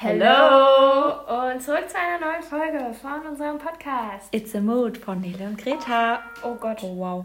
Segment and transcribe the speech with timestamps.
[0.00, 4.32] Hello und zurück zu einer neuen Folge von unserem Podcast.
[4.32, 6.20] It's a Mood von Nele und Greta.
[6.44, 6.78] Oh Gott.
[6.84, 7.24] Oh wow.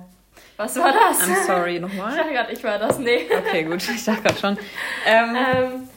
[0.57, 1.21] Was war das?
[1.21, 2.17] I'm sorry, Ich nochmal.
[2.17, 2.97] dachte gerade, ich war das.
[2.97, 3.27] Nee.
[3.31, 4.57] Okay, gut, ich dachte gerade schon.
[5.05, 5.89] Ähm, Ähm,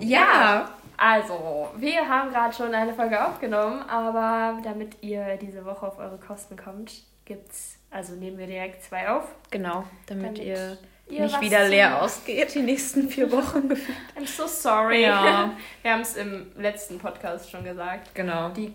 [0.00, 0.68] ja.
[0.96, 6.18] also, wir haben gerade schon eine Folge aufgenommen, aber damit ihr diese Woche auf eure
[6.18, 6.90] Kosten kommt,
[7.24, 9.28] gibt's, also nehmen wir direkt zwei auf.
[9.52, 10.76] Genau, damit, Damit ihr,
[11.08, 13.96] ihr nicht wieder leer ausgeht die nächsten vier Wochen gefühlt.
[14.18, 15.02] I'm so sorry.
[15.02, 15.52] Ja.
[15.82, 18.14] Wir haben es im letzten Podcast schon gesagt.
[18.14, 18.50] Genau.
[18.50, 18.74] Die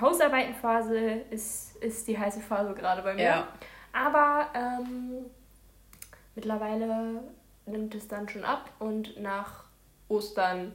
[0.00, 0.98] Hausarbeitenphase
[1.30, 3.22] ist, ist die heiße Phase gerade bei mir.
[3.24, 3.48] Ja.
[3.92, 5.26] Aber ähm,
[6.34, 7.22] mittlerweile
[7.66, 9.64] nimmt es dann schon ab und nach
[10.08, 10.72] Ostern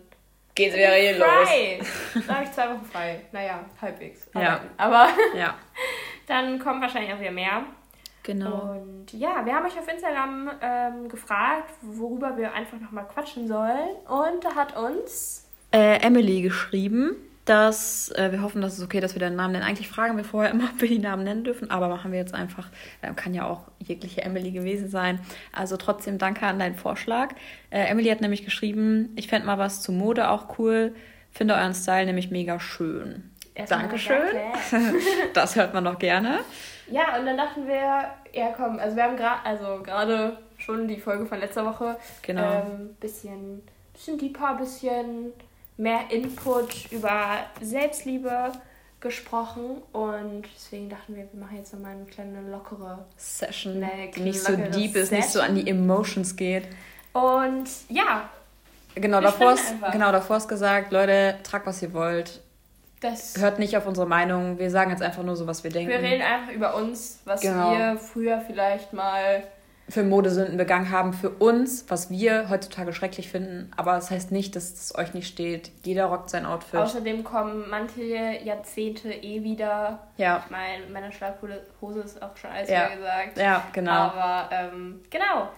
[0.56, 1.28] Geht's wieder hier los.
[1.28, 1.80] frei.
[2.28, 3.22] Da habe ich zwei Wochen frei.
[3.32, 4.28] Naja, halbwegs.
[4.34, 4.62] Ja.
[4.78, 5.56] Aber Ja,
[6.26, 7.64] dann kommen wahrscheinlich auch wieder mehr.
[8.28, 8.76] Genau.
[8.78, 13.90] Und ja, wir haben euch auf Instagram ähm, gefragt, worüber wir einfach nochmal quatschen sollen.
[14.08, 19.16] Und da hat uns Äh, Emily geschrieben, dass äh, wir hoffen, dass es okay, dass
[19.16, 19.64] wir den Namen nennen.
[19.64, 22.34] Eigentlich fragen wir vorher immer, ob wir die Namen nennen dürfen, aber machen wir jetzt
[22.34, 22.70] einfach.
[23.02, 25.20] Äh, kann ja auch jegliche Emily gewesen sein.
[25.54, 27.34] Also trotzdem danke an deinen Vorschlag.
[27.70, 30.94] Äh, Emily hat nämlich geschrieben, ich fände mal was zu Mode auch cool.
[31.32, 33.32] Finde euren Style nämlich mega schön.
[33.56, 34.18] erstmal Dankeschön.
[34.72, 34.98] danke.
[35.34, 36.40] Das hört man doch gerne.
[36.90, 37.76] Ja, und dann dachten wir,
[38.34, 42.42] ja komm, also wir haben gerade, also gerade schon die Folge von letzter Woche, Genau.
[42.42, 43.62] ähm, bisschen,
[43.94, 45.34] bisschen deeper, bisschen
[45.78, 48.52] mehr Input über Selbstliebe
[49.00, 53.86] gesprochen und deswegen dachten wir, wir machen jetzt nochmal eine kleine lockere Session,
[54.16, 56.68] die nicht so deep ist, nicht so an die Emotions geht.
[57.14, 58.30] und ja,
[58.96, 62.42] Genau, davor ist, genau, davor ist gesagt, Leute, tragt, was ihr wollt.
[63.02, 64.58] Das, Hört nicht auf unsere Meinung.
[64.60, 65.90] Wir sagen jetzt einfach nur so, was wir denken.
[65.92, 67.72] wir reden einfach über uns, was Genau.
[67.78, 69.44] wir früher vielleicht mal
[69.90, 73.72] für Modesünden begangen haben, für uns, was wir heutzutage schrecklich finden.
[73.78, 75.72] Aber das heißt nicht, dass es euch nicht steht.
[75.84, 76.80] Jeder rockt sein Outfit.
[76.80, 78.04] Außerdem kommen manche
[78.44, 80.08] Jahrzehnte eh wieder.
[80.18, 82.88] ja, Ich meine, mit meiner Schlaghose ist auch schon alles Ja.
[82.90, 83.38] gesagt.
[83.38, 83.92] ja, genau.
[83.92, 85.50] Aber ähm, genau.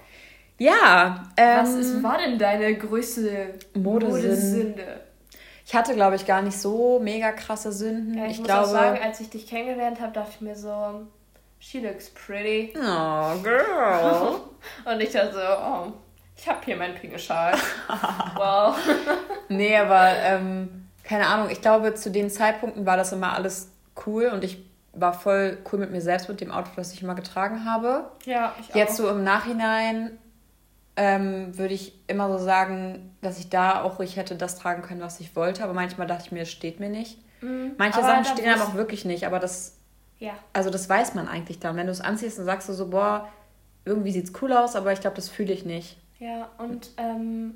[0.59, 4.27] ja, ähm, Was ist, war denn deine größte Modesünde?
[4.27, 5.01] Modesünde?
[5.69, 8.17] Ich hatte, glaube ich, gar nicht so mega krasse Sünden.
[8.17, 8.61] Ja, ich, ich muss glaube.
[8.63, 11.05] auch sagen, als ich dich kennengelernt habe, dachte ich mir so,
[11.59, 12.73] she looks pretty.
[12.75, 14.39] oh, girl.
[14.91, 15.93] Und ich dachte so, oh,
[16.35, 17.53] ich habe hier meinen pinken Schal.
[18.35, 18.75] wow.
[19.49, 21.51] nee, aber ähm, keine Ahnung.
[21.51, 23.69] Ich glaube, zu den Zeitpunkten war das immer alles
[24.07, 27.13] cool und ich war voll cool mit mir selbst, mit dem Outfit, das ich immer
[27.13, 28.09] getragen habe.
[28.25, 29.05] Ja, ich Jetzt auch.
[29.05, 30.17] so im Nachhinein
[31.01, 34.99] ähm, würde ich immer so sagen, dass ich da auch ruhig hätte das tragen können,
[34.99, 35.63] was ich wollte.
[35.63, 37.17] Aber manchmal dachte ich mir, es steht mir nicht.
[37.41, 37.71] Mhm.
[37.77, 39.77] Manche Aber Sachen stehen wusst- auch wirklich nicht, aber das,
[40.19, 41.77] Ja, also das weiß man eigentlich dann.
[41.77, 43.29] Wenn du es anziehst, dann sagst du so, boah,
[43.85, 45.97] irgendwie sieht's cool aus, aber ich glaube, das fühle ich nicht.
[46.19, 46.49] ja.
[46.57, 47.53] Und ähm,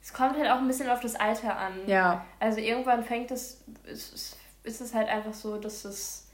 [0.00, 1.72] es kommt halt auch ein bisschen auf das Alter an.
[1.88, 6.27] Ja, Also irgendwann fängt es, ist- ist es halt einfach so, dass es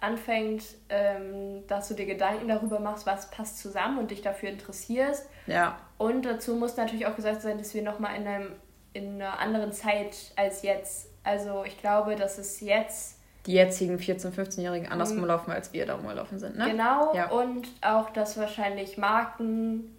[0.00, 5.28] anfängt, ähm, dass du dir Gedanken darüber machst, was passt zusammen und dich dafür interessierst.
[5.46, 8.52] ja, Und dazu muss natürlich auch gesagt sein, dass wir nochmal in, einem,
[8.92, 11.08] in einer anderen Zeit als jetzt.
[11.22, 15.94] Also ich glaube, dass es jetzt die jetzigen 14-, 15-Jährigen anders rumlaufen, als wir da
[15.94, 16.66] rumgelaufen sind, ne?
[16.66, 16.70] Mhm.
[16.72, 17.30] genau Ja.
[17.30, 19.96] und auch, dass wahrscheinlich Marken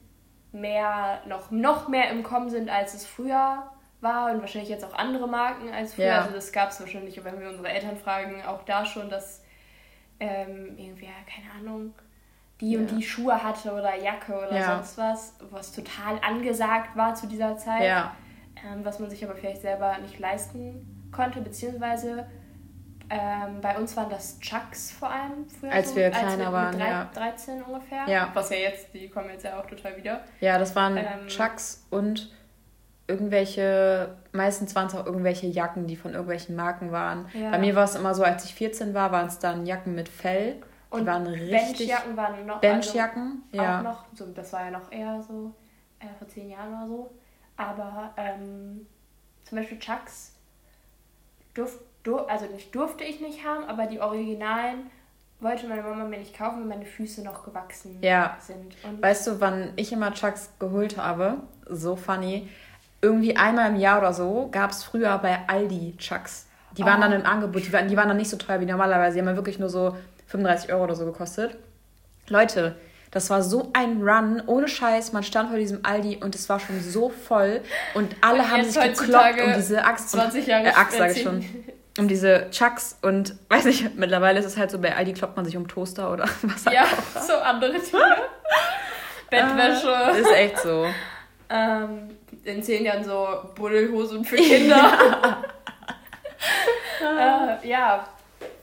[0.51, 3.63] mehr noch, noch mehr im Kommen sind, als es früher
[4.01, 6.05] war und wahrscheinlich jetzt auch andere Marken als früher.
[6.07, 6.21] Ja.
[6.21, 9.40] Also das gab es wahrscheinlich, wenn wir unsere Eltern fragen, auch da schon, dass
[10.21, 11.93] ähm, irgendwie, ja, keine Ahnung,
[12.61, 12.97] die und Ja.
[12.97, 14.75] die Schuhe hatte oder Jacke oder Ja.
[14.77, 18.15] sonst was, was total angesagt war zu dieser Zeit, Ja,
[18.63, 22.27] ähm, was man sich aber vielleicht selber nicht leisten konnte, beziehungsweise
[23.09, 25.71] ähm, bei uns waren das Chucks vor allem früher.
[25.73, 27.09] Als so, wir kleiner mit waren, drei- ja.
[27.13, 28.07] 13 ungefähr.
[28.07, 28.29] Ja.
[28.33, 30.21] Was ja jetzt, die kommen jetzt ja auch total wieder.
[30.39, 32.31] ja, das waren Ähm, Chucks und
[33.11, 37.27] irgendwelche, meistens waren es auch irgendwelche Jacken, die von irgendwelchen Marken waren.
[37.33, 37.51] Ja.
[37.51, 40.09] Bei mir war es immer so, als ich 14 war, waren es dann Jacken mit
[40.09, 40.55] Fell.
[40.55, 41.77] Die Und waren richtig.
[41.87, 42.59] Benchjacken waren noch.
[42.59, 43.79] Benchjacken, also ja.
[43.79, 45.53] Auch noch, so, das war ja noch eher so
[45.99, 47.11] äh, vor zehn Jahren oder so.
[47.55, 48.87] Aber ähm,
[49.43, 50.33] zum Beispiel Chucks
[51.53, 54.89] durf, du, also nicht durfte ich nicht haben, aber die Originalen
[55.39, 58.37] wollte meine Mama mir nicht kaufen, weil meine Füße noch gewachsen Ja.
[58.39, 58.75] sind.
[58.83, 61.37] Und Weißt du, wann ich immer Chucks geholt habe?
[61.67, 62.49] So funny.
[63.01, 66.45] Irgendwie einmal im Jahr oder so gab es früher bei Aldi Chucks.
[66.77, 67.01] Die waren Oh.
[67.01, 67.65] dann im Angebot.
[67.65, 69.15] Die waren, die waren dann nicht so teuer wie normalerweise.
[69.15, 71.57] Die haben ja wirklich nur so 35 Euro oder so gekostet.
[72.29, 72.75] Leute,
[73.09, 75.11] das war so ein Run, ohne Scheiß.
[75.11, 77.61] Man stand vor diesem Aldi und es war schon so voll.
[77.93, 80.11] Und alle Und haben sich gekloppt um diese Axt.
[80.11, 81.45] 20 und, Jahre äh, Axt, sage ich schon.
[81.97, 85.43] Um diese Chucks und weiß nicht, mittlerweile ist es halt so, bei Aldi kloppt man
[85.43, 86.85] sich um Toaster oder was Ja,
[87.27, 87.81] so andere Dinge.
[89.29, 90.19] Bettwäsche.
[90.19, 90.85] Ist echt so.
[91.49, 92.09] Ähm,
[92.43, 95.37] in zehn Jahren so Buddelhosen für Kinder.
[97.01, 98.07] äh, ja.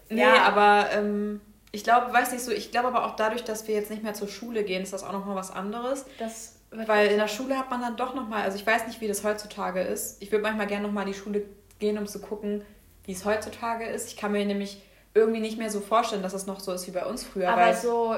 [0.09, 0.43] Nee, ja.
[0.43, 1.41] aber ähm,
[1.71, 4.15] ich glaube, weiß nicht so, ich glaube aber auch dadurch, dass wir jetzt nicht mehr
[4.15, 6.07] zur Schule gehen, ist das auch nochmal was anderes.
[6.19, 9.09] Das weil in der Schule hat man dann doch nochmal, also ich weiß nicht, wie
[9.09, 10.23] das heutzutage ist.
[10.23, 11.43] Ich würde manchmal gerne nochmal in die Schule
[11.79, 12.65] gehen, um zu gucken,
[13.05, 14.09] wie es heutzutage ist.
[14.09, 14.83] Ich kann mir nämlich
[15.15, 17.51] irgendwie nicht mehr so vorstellen, dass es noch so ist wie bei uns früher.
[17.51, 18.17] Aber so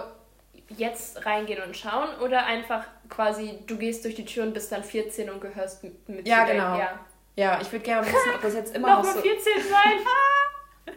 [0.77, 4.83] jetzt reingehen und schauen oder einfach quasi, du gehst durch die Tür und bist dann
[4.83, 6.79] 14 und gehörst mit Ja, genau.
[6.79, 7.01] Ja.
[7.37, 9.21] ja, ich würde gerne wissen, ob das jetzt immer noch, noch so...
[9.21, 10.95] 14 sein!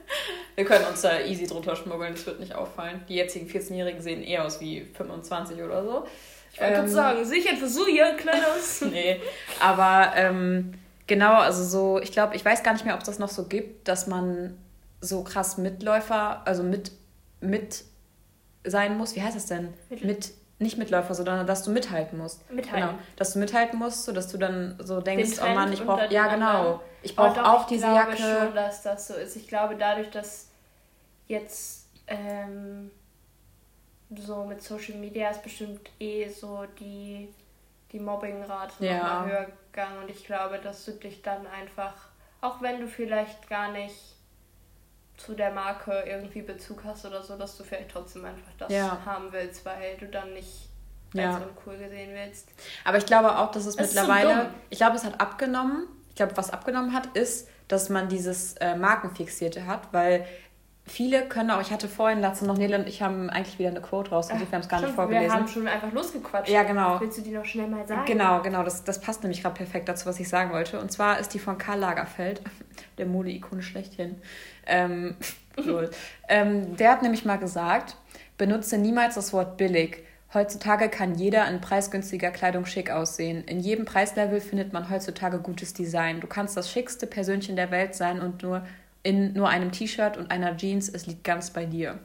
[0.55, 3.03] Wir können uns da easy drunter schmuggeln, das wird nicht auffallen.
[3.09, 6.05] Die jetzigen 14-Jährigen sehen eher aus wie 25 oder so.
[6.53, 8.81] Ich wollte ähm, gerade sagen, sicher für so hier kleines.
[8.91, 9.19] nee,
[9.59, 10.73] aber ähm,
[11.07, 13.45] genau, also so, ich glaube, ich weiß gar nicht mehr, ob es das noch so
[13.45, 14.57] gibt, dass man
[15.01, 16.91] so krass Mitläufer, also mit,
[17.41, 17.83] mit
[18.63, 19.15] sein muss.
[19.15, 19.73] Wie heißt das denn?
[19.89, 20.33] Mit, mit
[20.63, 22.49] nicht Mitläufer, sondern dass du mithalten musst.
[22.51, 22.89] Mithalten.
[22.89, 22.99] Genau.
[23.15, 26.11] Dass du mithalten musst, sodass du dann so denkst, oh Mann, ich brauche.
[26.11, 26.81] Ja, genau.
[27.01, 28.13] Ich brauche oh, auch diese Jacke.
[28.13, 29.35] Ich glaube schon, dass das so ist.
[29.35, 30.49] Ich glaube, dadurch, dass
[31.27, 32.91] jetzt ähm,
[34.15, 37.29] so mit Social Media ist bestimmt eh so die,
[37.91, 38.97] die Mobbingrate ja.
[38.97, 40.03] nochmal höher gegangen.
[40.03, 41.93] Und ich glaube, dass du dich dann einfach,
[42.41, 44.12] auch wenn du vielleicht gar nicht
[45.17, 48.99] zu der Marke irgendwie Bezug hast oder so, dass du vielleicht trotzdem einfach das ja.
[49.05, 50.69] haben willst, weil du dann nicht
[51.15, 51.37] als ja.
[51.37, 52.49] uncool gesehen willst.
[52.85, 55.87] Aber ich glaube auch, dass es, es mittlerweile, ich glaube, es hat abgenommen.
[56.09, 60.25] Ich glaube, was abgenommen hat, ist, dass man dieses äh, Markenfixierte hat, weil
[60.85, 63.81] viele können auch, ich hatte vorhin dazu noch Nele und ich haben eigentlich wieder eine
[63.81, 65.27] Quote rausgesucht, wir haben es gar nicht vorgelesen.
[65.27, 66.51] Wir haben schon einfach losgequatscht.
[66.51, 66.99] Ja, genau.
[66.99, 68.05] Willst du die noch schnell mal sagen?
[68.05, 70.79] Genau, genau, das, das passt nämlich gerade perfekt dazu, was ich sagen wollte.
[70.79, 72.41] Und zwar ist die von Karl Lagerfeld,
[72.97, 74.15] der Mode-Ikone schlechthin.
[74.65, 75.15] Ähm,
[76.29, 77.95] ähm, der hat nämlich mal gesagt,
[78.37, 80.03] benutze niemals das Wort billig.
[80.33, 83.43] Heutzutage kann jeder in preisgünstiger Kleidung schick aussehen.
[83.45, 86.21] In jedem Preislevel findet man heutzutage gutes Design.
[86.21, 88.65] Du kannst das schickste Persönchen der Welt sein und nur
[89.03, 91.99] in nur einem T-Shirt und einer Jeans, es liegt ganz bei dir.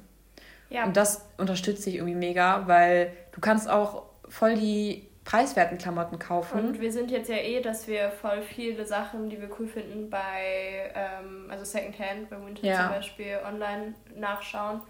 [0.68, 0.84] Ja.
[0.84, 6.58] Und das unterstützt dich irgendwie mega, weil du kannst auch voll die preiswerten Klamotten kaufen.
[6.58, 10.08] Und wir sind jetzt ja eh, dass wir voll viele Sachen, die wir cool finden,
[10.08, 12.84] bei, ähm, also Secondhand, bei Winter ja.
[12.84, 14.80] zum Beispiel, online nachschauen.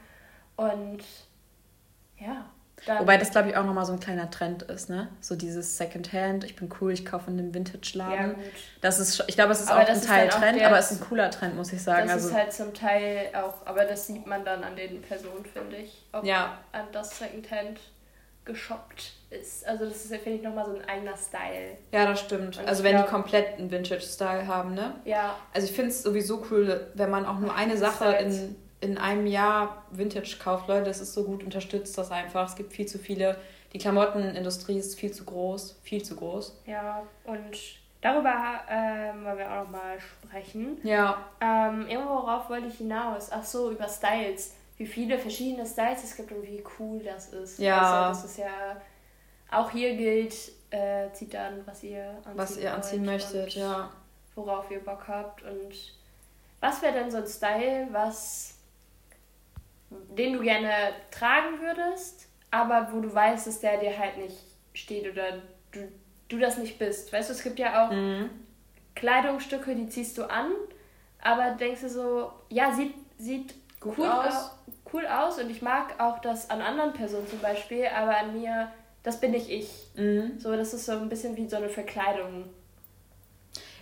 [0.55, 1.01] Und
[2.19, 2.47] ja,
[2.99, 5.09] Wobei das, glaube ich, auch nochmal so ein kleiner Trend ist, ne?
[5.21, 8.31] So dieses Secondhand, ich bin cool, ich kaufe in einem Vintage-Laden.
[8.31, 8.45] Ja,
[8.81, 11.03] das ist, ich glaube, es ist aber auch ein Teil Trend, der, aber es ist
[11.03, 12.07] ein cooler Trend, muss ich sagen.
[12.07, 15.45] Das also, ist halt zum Teil auch, aber das sieht man dann an den Personen,
[15.45, 16.07] finde ich.
[16.13, 16.59] Ob ja.
[16.71, 17.81] an das Secondhand
[18.49, 19.65] geshoppt ist.
[19.67, 21.79] Also das ist ja, finde ich, nochmal so ein eigener Style.
[21.93, 22.59] Ja, das stimmt.
[22.59, 24.97] Und also wenn glaub, die komplett einen Vintage-Style haben, ne?
[25.05, 25.37] Ja.
[25.55, 28.99] Also ich finde es sowieso cool, wenn man auch nur eine Sache halt in in
[28.99, 32.49] einem Jahr Vintage kauft, Leute, das ist so gut, unterstützt das einfach.
[32.49, 33.37] Es gibt viel zu viele.
[33.73, 36.63] Die Klamottenindustrie ist viel zu groß, viel zu groß.
[36.67, 37.59] Ja, und
[38.01, 40.79] darüber ähm, wollen wir auch noch mal sprechen.
[40.85, 41.25] Ja.
[41.41, 43.31] Ähm, irgendwo worauf wollte ich hinaus?
[43.31, 44.55] Ach so, über Styles.
[44.79, 47.59] Wie viele verschiedene Styles es gibt und wie cool das ist.
[47.59, 48.07] Ja.
[48.09, 48.81] Also, das ist ja,
[49.51, 50.35] auch hier gilt,
[50.71, 53.91] äh, zieht dann, was ihr anziehen, was ihr anziehen möchtet, ja.
[54.35, 55.75] Worauf ihr Bock habt und
[56.61, 58.55] was wäre denn so ein Style, was
[59.91, 64.37] den du gerne tragen würdest, aber wo du weißt, dass der dir halt nicht
[64.75, 65.39] steht oder
[65.73, 65.89] du,
[66.29, 67.13] du das nicht bist.
[67.13, 68.31] Weißt du, es gibt ja auch mhm.
[68.95, 70.53] Kleidungsstücke, die ziehst du an,
[71.21, 74.51] aber denkst du so, ja, sieht, sieht Gut cool aus.
[74.93, 78.71] cool aus und ich mag auch das an anderen Personen zum Beispiel, aber an mir,
[79.03, 79.71] das bin nicht ich.
[79.95, 80.39] Mhm.
[80.39, 82.45] So, das ist so ein bisschen wie so eine Verkleidung.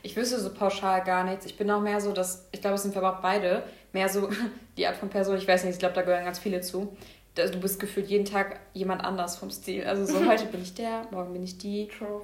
[0.02, 1.46] Ich wüsste so pauschal gar nichts.
[1.46, 4.08] Ich bin auch mehr so, dass, ich glaube, es sind wir aber auch beide, mehr
[4.08, 4.28] so
[4.76, 6.96] die Art von Person, ich weiß nicht, ich glaube, da gehören ganz viele zu.
[7.34, 9.84] Du bist gefühlt jeden Tag jemand anders vom Stil.
[9.84, 11.88] Also so heute bin ich der, morgen bin ich die.
[11.88, 12.22] True.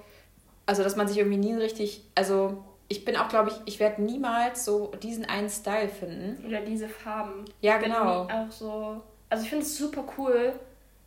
[0.64, 2.62] Also dass man sich irgendwie nie richtig, also
[2.92, 6.44] ich bin auch, glaube ich, ich werde niemals so diesen einen Style finden.
[6.46, 7.46] Oder diese Farben.
[7.62, 8.28] Ja, genau.
[8.28, 10.52] Auch so, also ich finde es super cool,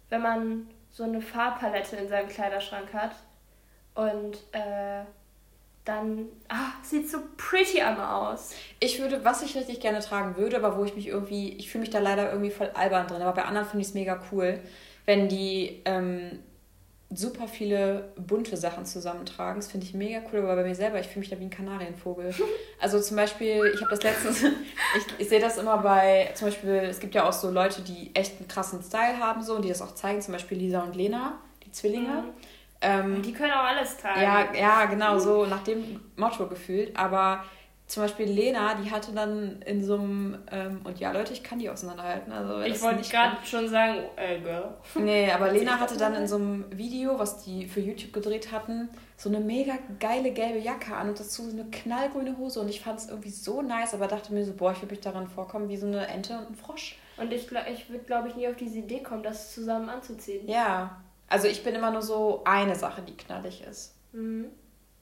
[0.09, 3.11] wenn man so eine Farbpalette in seinem Kleiderschrank hat
[3.93, 5.03] und äh,
[5.83, 8.55] dann ah, sieht so pretty einmal aus.
[8.79, 11.81] Ich würde, was ich richtig gerne tragen würde, aber wo ich mich irgendwie, ich fühle
[11.81, 14.59] mich da leider irgendwie voll albern drin, aber bei anderen finde ich es mega cool,
[15.05, 16.39] wenn die ähm,
[17.15, 19.59] super viele bunte Sachen zusammentragen.
[19.59, 21.49] Das finde ich mega cool, aber bei mir selber, ich fühle mich da wie ein
[21.49, 22.33] Kanarienvogel.
[22.79, 24.43] Also zum Beispiel, ich habe das letztens,
[24.97, 28.11] ich, ich sehe das immer bei, zum Beispiel, es gibt ja auch so Leute, die
[28.13, 30.95] echt einen krassen Style haben so und die das auch zeigen, zum Beispiel Lisa und
[30.95, 32.23] Lena, die Zwillinge.
[32.23, 34.21] Mhm ähm, die können auch alles tragen.
[34.21, 36.95] Ja, ja, genau, so nach dem Motto gefühlt.
[36.95, 37.43] Aber
[37.87, 41.59] zum Beispiel Lena, die hatte dann in so einem, ähm, und ja Leute, ich kann
[41.59, 42.33] die auseinanderhalten.
[42.33, 44.73] Also, ich wollte gerade schon sagen, äh, girl.
[44.95, 48.89] Nee, aber Lena hatte dann in so einem Video, was die für YouTube gedreht hatten,
[49.17, 52.81] so eine mega geile gelbe Jacke an und dazu so eine knallgrüne Hose und ich
[52.81, 55.69] fand es irgendwie so nice, aber dachte mir so, boah, ich würde mich daran vorkommen
[55.69, 56.97] wie so eine Ente und ein Frosch.
[57.17, 60.47] Und ich, ich würde, glaube ich, nie auf diese Idee kommen, das zusammen anzuziehen.
[60.47, 63.93] Ja, also ich bin immer nur so eine Sache, die knallig ist.
[64.11, 64.47] Mhm.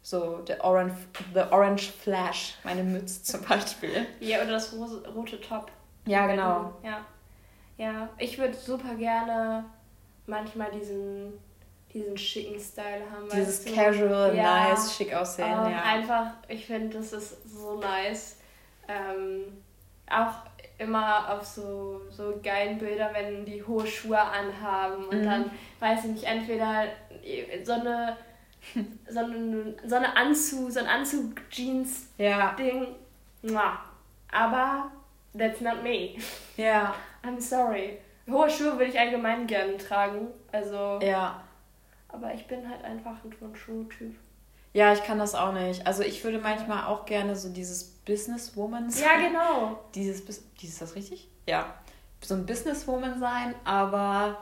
[0.06, 0.94] So, the orange,
[1.34, 4.06] the orange Flash, meine Mütze zum Beispiel.
[4.20, 5.72] Ja, oder das rote Top.
[6.06, 6.74] Ja, genau.
[6.84, 7.06] Ja,
[7.78, 8.10] ja.
[8.18, 9.64] ich würde super gerne
[10.26, 11.40] manchmal diesen,
[11.94, 13.30] diesen schicken Style haben.
[13.32, 14.70] Dieses casual, ja.
[14.70, 15.82] nice, schick aussehen, um, ja.
[15.84, 18.40] Einfach, ich finde, das ist so nice.
[18.90, 19.64] Ähm,
[20.10, 20.34] auch
[20.80, 25.26] immer auf so, so geilen Bildern, wenn die hohe Schuhe anhaben und mhm.
[25.26, 26.88] dann, weiß ich nicht, entweder
[27.64, 28.18] so eine
[29.10, 32.88] so ein, so eine Anzug, so ein Anzug-Jeans-Ding.
[33.44, 33.80] Ja.
[34.32, 34.92] Aber
[35.38, 36.16] that's not me.
[36.58, 36.96] Ja.
[37.24, 38.00] I'm sorry.
[38.30, 40.28] Hohe Schuhe würde ich allgemein gerne tragen.
[40.52, 41.00] Also.
[41.02, 41.42] Ja.
[42.08, 44.16] Aber ich bin halt einfach ein Turnschuh-Typ.
[44.74, 45.86] Ja, ich kann das auch nicht.
[45.86, 49.04] Also ich würde manchmal auch gerne so dieses Businesswoman sein.
[49.04, 49.80] Ja, genau.
[49.94, 51.28] Dieses, dieses ist das richtig?
[51.48, 51.74] Ja.
[52.22, 54.38] So ein Businesswoman sein, aber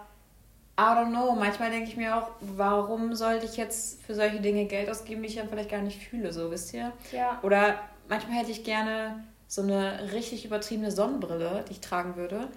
[0.81, 1.35] I don't know.
[1.35, 5.29] Manchmal denke ich mir auch, warum sollte ich jetzt für solche Dinge Geld ausgeben, die
[5.29, 6.91] ich dann vielleicht gar nicht fühle, so wisst ihr?
[7.11, 7.39] Ja.
[7.43, 7.75] Oder
[8.09, 12.47] manchmal hätte ich gerne so eine richtig übertriebene Sonnenbrille, die ich tragen würde.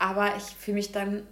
[0.00, 1.24] Aber ich fühle mich dann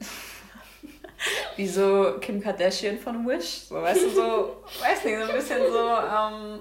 [1.57, 3.63] wie so Kim Kardashian von Wish.
[3.69, 6.61] So, weißt du, so, weiß nicht, so ein bisschen so, ähm,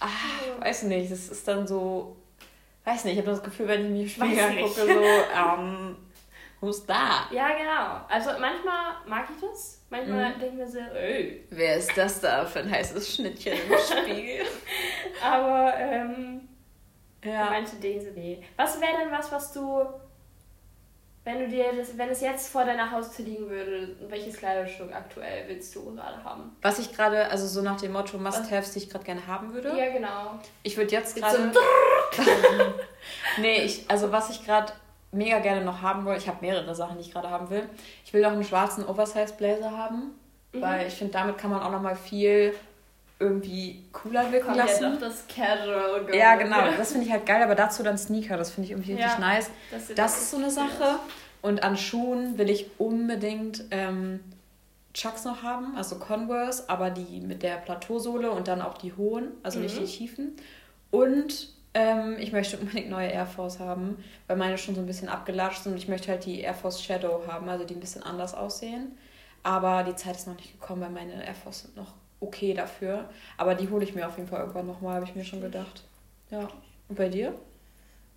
[0.00, 2.16] ach, weiß nicht, das ist dann so,
[2.84, 5.96] weiß nicht, ich habe das Gefühl, wenn ich mich Spiegel angucke, so, ähm,
[6.60, 7.26] Who's da?
[7.30, 8.06] Ja, genau.
[8.08, 9.82] Also manchmal mag ich das.
[9.90, 10.40] Manchmal mhm.
[10.40, 11.44] denke ich mir so, ey.
[11.50, 14.46] Wer ist das da für ein heißes Schnittchen im Spiegel?
[15.22, 16.48] Aber, ähm,
[17.22, 17.50] ja.
[17.50, 18.42] manche Dinge so, nee.
[18.56, 19.84] Was wäre denn was, was du,
[21.24, 25.46] wenn du dir das, wenn es jetzt vor deiner Haustür liegen würde, welches Kleidungsstück aktuell
[25.48, 26.56] willst du gerade haben?
[26.62, 29.76] Was ich gerade, also so nach dem Motto Must-Haves, die ich gerade gerne haben würde?
[29.76, 30.40] Ja, genau.
[30.62, 31.52] Ich würde jetzt gerade.
[31.52, 32.22] So
[33.42, 34.72] nee, ich, also was ich gerade
[35.12, 36.22] mega gerne noch haben wollte.
[36.22, 37.68] Ich habe mehrere Sachen, die ich gerade haben will.
[38.04, 40.14] Ich will noch einen schwarzen Oversize-Blazer haben,
[40.52, 40.60] mhm.
[40.60, 42.54] weil ich finde, damit kann man auch noch mal viel
[43.18, 44.82] irgendwie cooler wirken Kommt lassen.
[44.82, 46.16] Ja, doch das Casual Girl.
[46.16, 46.58] Ja, genau.
[46.76, 48.36] Das finde ich halt geil, aber dazu dann Sneaker.
[48.36, 49.50] Das finde ich irgendwie richtig ja, nice.
[49.70, 50.98] Das, das ist so eine Sache.
[51.40, 54.20] Und an Schuhen will ich unbedingt ähm,
[54.92, 59.28] Chucks noch haben, also Converse, aber die mit der Plateausohle und dann auch die hohen,
[59.42, 59.64] also mhm.
[59.64, 60.36] nicht die tiefen.
[60.90, 65.10] Und ähm, ich möchte unbedingt neue Air Force haben, weil meine schon so ein bisschen
[65.10, 68.32] abgelatscht sind ich möchte halt die Air Force Shadow haben, also die ein bisschen anders
[68.32, 68.96] aussehen.
[69.42, 73.10] Aber die Zeit ist noch nicht gekommen, weil meine Air Force sind noch okay dafür.
[73.36, 75.84] Aber die hole ich mir auf jeden Fall irgendwann nochmal, habe ich mir schon gedacht.
[76.30, 76.48] Ja.
[76.88, 77.34] Und bei dir?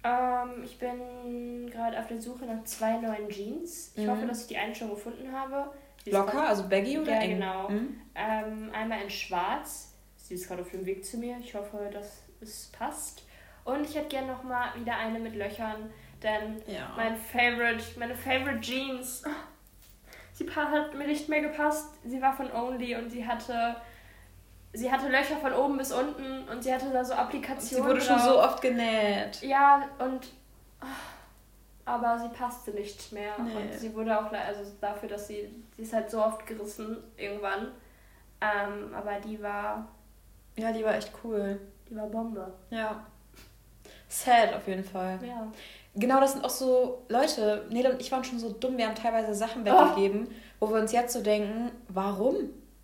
[0.05, 3.91] Ähm, ich bin gerade auf der Suche nach zwei neuen Jeans.
[3.95, 4.11] Ich mhm.
[4.11, 5.69] hoffe, dass ich die eine schon gefunden habe.
[6.05, 7.31] Locker, also baggy oder ja, eng?
[7.31, 7.69] genau.
[7.69, 8.01] Mhm.
[8.15, 9.93] Ähm, einmal in schwarz.
[10.15, 11.35] Sie ist gerade auf dem Weg zu mir.
[11.43, 13.23] Ich hoffe, dass es passt.
[13.69, 16.91] Und ich hätte gerne noch mal wieder eine mit Löchern, denn ja.
[16.95, 19.23] mein Favorite, meine Favorite Jeans,
[20.33, 21.93] sie hat mir nicht mehr gepasst.
[22.05, 23.75] Sie war von Only und sie hatte
[24.73, 27.83] sie hatte Löcher von oben bis unten und sie hatte da so Applikationen.
[27.83, 29.41] Sie wurde schon so oft genäht.
[29.41, 30.27] Ja, und
[31.85, 33.55] aber sie passte nicht mehr nee.
[33.55, 37.71] und sie wurde auch also dafür, dass sie sie ist halt so oft gerissen irgendwann.
[38.41, 39.87] Ähm, aber die war
[40.59, 41.59] ja, die war echt cool.
[41.89, 42.53] Die war Bombe.
[42.69, 43.05] Ja.
[44.09, 45.19] Sad auf jeden Fall.
[45.25, 45.47] Ja.
[45.95, 48.95] Genau, das sind auch so Leute, Nele und ich waren schon so dumm, wir haben
[48.95, 50.27] teilweise Sachen weggegeben,
[50.59, 50.67] oh.
[50.67, 52.35] wo wir uns jetzt so denken, warum?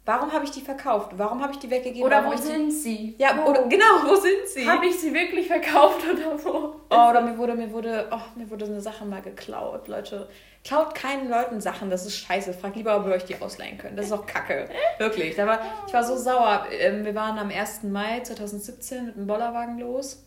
[0.08, 1.14] Warum habe ich die verkauft?
[1.18, 2.04] Warum habe ich die weggegeben?
[2.04, 3.16] Oder wo sind sie?
[3.18, 3.50] Ja, wo?
[3.50, 4.68] Oder, genau, wo sind sie?
[4.70, 6.76] Habe ich sie wirklich verkauft oder wo?
[6.92, 10.30] Oh, oder mir wurde, mir wurde, oh, mir wurde eine Sache mal geklaut, Leute.
[10.64, 12.54] Klaut keinen Leuten Sachen, das ist scheiße.
[12.54, 13.98] Fragt lieber, ob ihr euch die ausleihen könnt.
[13.98, 14.70] Das ist auch kacke.
[15.00, 15.36] Wirklich.
[15.36, 16.68] Da war, ich war so sauer.
[16.72, 17.84] Ähm, wir waren am 1.
[17.84, 20.24] Mai 2017 mit dem Bollerwagen los.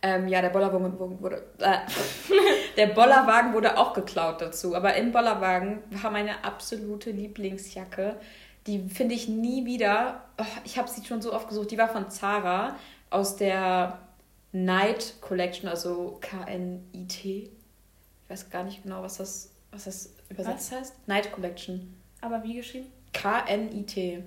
[0.00, 1.78] Ähm, ja, der Bollerwagen wurde, äh,
[2.76, 4.74] der Bollerwagen wurde auch geklaut dazu.
[4.74, 8.16] Aber im Bollerwagen war meine absolute Lieblingsjacke.
[8.66, 10.22] Die finde ich nie wieder.
[10.38, 11.70] Oh, ich habe sie schon so oft gesucht.
[11.70, 12.76] Die war von Zara
[13.10, 13.98] aus der
[14.52, 17.50] Night Collection, also K-N-I-T.
[17.50, 20.78] Ich weiß gar nicht genau, was das, was das übersetzt was?
[20.78, 21.08] heißt.
[21.08, 21.94] Night Collection.
[22.20, 22.86] Aber wie geschrieben?
[23.12, 24.22] K-N-I-T.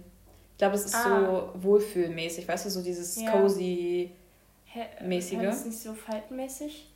[0.52, 1.52] Ich glaube, es ist ah.
[1.54, 3.32] so wohlfühlmäßig, weißt du, so dieses ja.
[3.32, 4.12] cozy
[5.02, 5.38] mäßige.
[5.38, 6.88] War das nicht so faltenmäßig?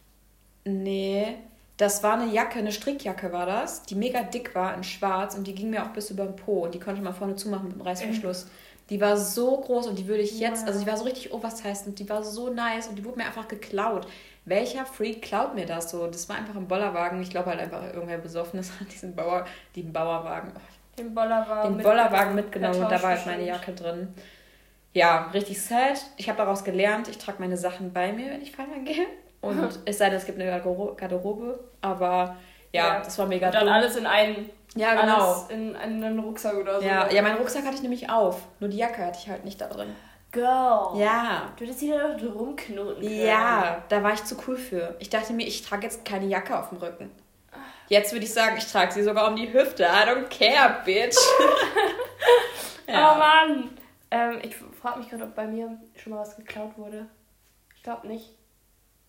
[0.66, 1.36] Nee,
[1.78, 5.46] das war eine Jacke, eine Strickjacke war das, die mega dick war in schwarz und
[5.46, 7.78] die ging mir auch bis über den Po und die konnte man vorne zumachen mit
[7.78, 8.48] dem Reißverschluss.
[8.90, 11.88] Die war so groß und die würde ich jetzt, also die war so richtig oversized
[11.88, 14.08] und die war so nice und die wurde mir einfach geklaut.
[14.46, 16.06] Welcher Freak klaut mir das so?
[16.06, 17.20] Das war einfach ein Bollerwagen.
[17.22, 20.60] Ich glaube halt einfach irgendwer Besoffenes hat diesen Bauer, den Bauerwagen, oh,
[20.98, 21.78] Den Bollerwagen.
[21.78, 23.46] den Bollerwagen mitgenommen und da war halt meine.
[23.46, 24.14] Jacke drin.
[24.96, 26.00] Ja, richtig sad.
[26.16, 29.06] Ich habe daraus gelernt, ich trage meine Sachen bei mir, wenn ich feiern gehe.
[29.42, 32.38] Und es sei denn, es gibt eine Garderobe, aber
[32.72, 33.00] ja, Ja.
[33.02, 33.74] das war mega Und dann dumm.
[33.74, 34.50] alles in einen.
[34.76, 35.46] Ja, genau.
[35.50, 36.86] In einen Rucksack oder so.
[36.88, 38.38] Ja, ja, meinen Rucksack hatte ich nämlich auf.
[38.60, 39.94] Nur die Jacke hatte ich halt nicht da drin.
[40.32, 40.98] Girl.
[40.98, 41.50] Ja.
[41.58, 43.26] Du hättest sie da doch rumknoten können.
[43.26, 44.96] Ja, da war ich zu cool für.
[45.00, 47.12] Ich dachte mir, ich trage jetzt keine Jacke auf dem Rücken.
[47.88, 49.84] Jetzt würde ich sagen, ich trage sie sogar um die Hüfte.
[49.84, 51.16] I don't care, bitch.
[52.88, 53.70] Oh Mann.
[54.16, 57.08] Ähm, ich frage mich gerade, ob bei mir schon mal was geklaut wurde.
[57.76, 58.34] Ich glaube nicht.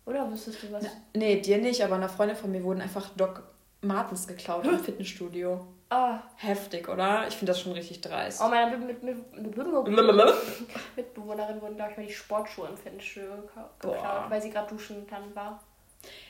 [0.05, 0.85] Oder wüsstest du was?
[1.15, 3.45] Nee, dir nicht, aber einer Freundin von mir wurden einfach Doc
[3.83, 5.65] Martens geklaut im Fitnessstudio.
[5.91, 6.19] Ah.
[6.37, 7.29] Heftig, oder?
[7.29, 8.41] Ich finde das schon richtig dreist.
[8.45, 10.33] Oh, meiner mit, mit, mit, mit, Blablabla.
[10.97, 13.31] Mitbewohnerin wurden, glaube ich, mal die Sportschuhe im Fitnessstudio
[13.81, 13.93] Boah.
[13.93, 15.63] geklaut, weil sie gerade duschen dann war.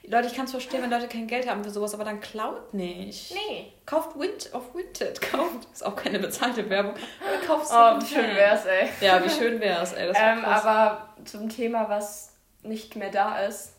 [0.08, 2.72] Leute, ich kann es verstehen, wenn Leute kein Geld haben für sowas, aber dann klaut
[2.72, 3.34] nicht.
[3.34, 3.72] Nee.
[3.86, 5.20] Kauft Wind auf Vinted.
[5.20, 5.66] Kauft.
[5.72, 6.94] Ist auch keine bezahlte Werbung.
[7.26, 8.88] Aber kauft Oh, wie schön wär's, ey.
[9.00, 10.06] Ja, wie schön wär's, ey.
[10.06, 10.64] Das Ähm, krass.
[10.64, 12.32] aber zum Thema, was
[12.62, 13.72] nicht mehr da ist,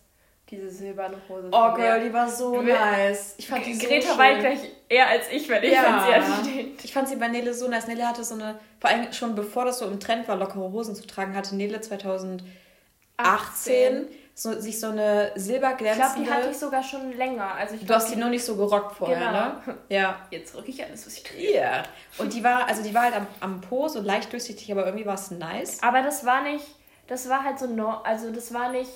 [0.49, 1.49] diese silberne Hose.
[1.51, 1.73] Oh.
[1.73, 3.35] Girl, die war so will- nice.
[3.37, 4.17] Ich fand die so Greta schön.
[4.17, 5.83] weint gleich eher als ich, wenn ich Ja.
[5.83, 6.67] an sie anstehe.
[6.83, 7.87] Ich fand sie bei Nele so nice.
[7.87, 10.95] Nele hatte so eine, vor allem schon bevor das so im Trend war, lockere Hosen
[10.95, 14.07] zu tragen, hatte Nele 2018
[14.39, 16.31] so, sich so eine Ich glaube, die silberglänzende...
[16.31, 17.55] hatte ich sogar schon länger.
[17.55, 19.31] Also ich du glaub, hast die nur nicht so gerockt vorher, Genau.
[19.31, 19.77] ne?
[19.89, 20.27] Ja.
[20.29, 21.55] Jetzt rück ich alles, was ich drehe.
[21.55, 21.83] Ja.
[22.19, 25.07] Und die war, also die war halt am, am Po, so leicht durchsichtig, aber irgendwie
[25.07, 25.81] war es nice.
[25.81, 26.65] Aber das war nicht,
[27.07, 28.91] das war halt so, no, also das war nicht,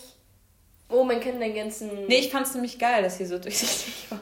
[0.90, 2.06] oh, man kennt den ganzen...
[2.06, 4.20] Nee, ich fand es nämlich geil, dass sie so durchsichtig war.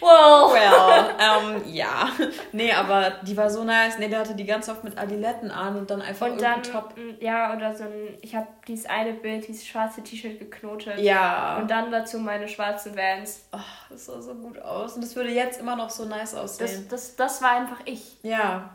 [0.00, 0.52] Wow.
[0.52, 2.08] Well, ähm, ja.
[2.52, 3.98] Nee, aber die war so nice.
[3.98, 6.94] Nee, der hatte die ganz oft mit Adiletten an und dann einfach Und dann, Top.
[6.96, 10.98] m, ja, oder so ein, ich habe dieses eine Bild, dieses schwarze T-Shirt geknotet.
[10.98, 11.58] Ja.
[11.58, 13.44] Und dann dazu meine schwarzen Vans.
[13.52, 13.58] Oh,
[13.90, 14.94] das sah so gut aus.
[14.94, 16.86] Und das würde jetzt immer noch so nice Das, aussehen.
[16.90, 18.18] das, das war einfach ich.
[18.22, 18.70] ja.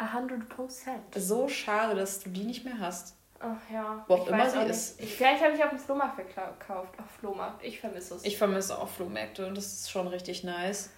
[0.00, 1.00] A hundred percent.
[1.16, 3.16] So schade, dass du die nicht mehr hast.
[3.40, 4.04] Ach ja.
[4.08, 5.00] Wo auch ich immer weiß sie auch ist.
[5.00, 5.10] Nicht.
[5.10, 6.94] Ich, vielleicht habe ich auf dem Flohmarkt gekauft.
[6.98, 7.64] Auf Flohmarkt.
[7.64, 8.24] Ich vermisse es.
[8.24, 10.90] Ich vermisse auch Flohmärkte und das ist schon richtig nice.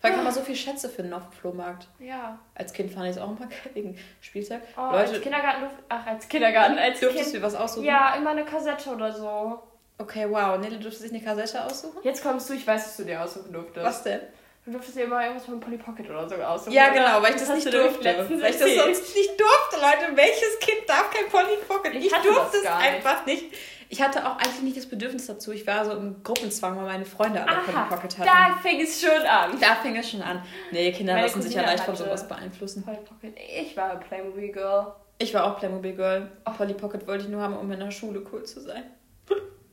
[0.00, 1.86] Weil kann man so viel Schätze finden auf dem Flohmarkt.
[2.00, 2.36] ja.
[2.56, 4.60] Als Kind fand ich es auch immer geil wegen Spielzeug.
[4.76, 6.76] Oh, Leute, als Kindergarten Ach, als Kindergarten.
[6.78, 7.34] Als dürftest Kind.
[7.34, 7.84] du dir was aussuchen?
[7.84, 9.62] Ja, immer eine Kassette oder so.
[9.98, 10.58] Okay, wow.
[10.58, 11.98] Nele, dürftest du sich eine Kassette aussuchen?
[12.02, 13.86] Jetzt kommst du, ich weiß, dass du dir aussuchen durftest.
[13.86, 14.20] Was denn?
[14.64, 16.72] Du durftest dir immer irgendwas von Polly Pocket oder so aussuchen.
[16.72, 18.04] Ja, genau, weil ich das, hast nicht durfte.
[18.04, 20.16] Weil ich das sonst nicht durfte, Leute.
[20.16, 21.94] Welches Kind darf kein Polly Pocket?
[21.94, 22.72] Ich Ich, durfte das es nicht.
[22.72, 23.44] einfach nicht.
[23.88, 25.50] Ich hatte auch eigentlich nicht das Bedürfnis dazu.
[25.52, 28.24] Ich war so im Gruppenzwang, weil meine Freunde alle Polly Pocket hatten.
[28.24, 29.58] da fing es schon an.
[29.60, 30.42] Da fing es schon an.
[30.70, 32.84] Nee, Kinder Meine lassen sich ja leicht von sowas beeinflussen.
[32.84, 33.36] Polly Pocket.
[33.60, 34.92] Ich war Playmobil Girl.
[35.18, 36.30] Ich war auch Playmobil Girl.
[36.56, 38.84] Polly Pocket wollte ich nur haben, um in der Schule cool zu sein.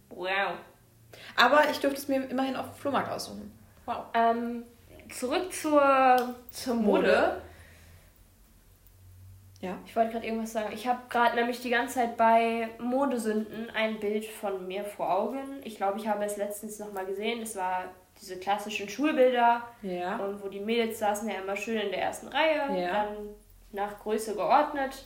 [0.10, 0.54] Wow.
[1.36, 3.52] Aber ich durfte es mir immerhin auf dem Flohmarkt aussuchen.
[3.86, 4.06] Wow.
[4.14, 4.64] Ähm,
[5.12, 7.02] zurück zur, zur Mode.
[7.02, 7.42] Mode.
[9.62, 9.78] Ja.
[9.86, 10.74] Ich wollte gerade irgendwas sagen.
[10.74, 15.62] Ich habe gerade nämlich die ganze Zeit bei Modesünden ein Bild von mir vor Augen.
[15.64, 17.42] Ich glaube, ich habe es letztens nochmal gesehen.
[17.42, 17.86] Das war
[18.22, 19.64] diese klassischen Schulbilder.
[19.82, 20.18] Ja.
[20.18, 22.82] Und wo die Mädels saßen ja immer schön in der ersten Reihe.
[22.82, 23.04] Ja.
[23.04, 23.30] Dann
[23.72, 25.06] nach Größe geordnet.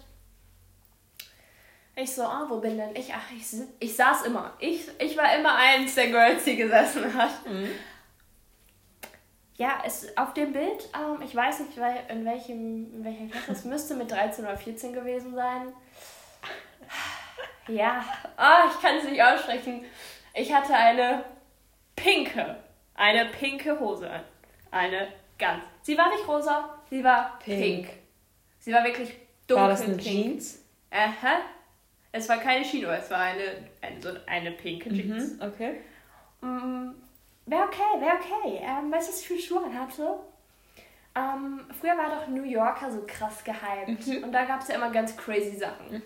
[1.96, 3.14] Ich so, ah, wo bin denn ich?
[3.14, 3.46] Ach, ich,
[3.80, 4.54] ich saß immer.
[4.60, 7.46] Ich, ich war immer eins der Girls, die gesessen hat.
[7.48, 7.70] Mhm.
[9.56, 13.66] Ja, es auf dem Bild, ähm, ich weiß nicht, in, welchem, in welcher Klasse, es
[13.66, 15.74] müsste mit 13 oder 14 gewesen sein.
[17.68, 18.04] Ja,
[18.36, 19.86] ah, ich kann es nicht aussprechen.
[20.34, 21.24] Ich hatte eine
[21.96, 22.58] pinke,
[22.96, 24.22] eine pinke Hose an.
[24.72, 25.64] Eine ganz.
[25.84, 27.62] Sie war nicht rosa, sie war pink.
[27.62, 27.90] Pink.
[28.60, 29.10] Sie war wirklich
[29.48, 30.02] dunkel War das eine pink.
[30.02, 30.64] Jeans?
[30.90, 31.42] Aha.
[32.12, 35.34] Es war keine Chino, es war eine, eine, so eine pinke Jeans.
[35.34, 35.42] Mhm.
[35.42, 35.82] Okay.
[37.46, 38.62] Wäre okay, wäre okay.
[38.62, 40.20] Ähm, weißt du, was ich für Schuhe hatte?
[41.16, 44.08] Ähm, früher war doch New Yorker so krass gehypt.
[44.08, 44.24] Mhm.
[44.24, 46.02] Und da gab es ja immer ganz crazy Sachen.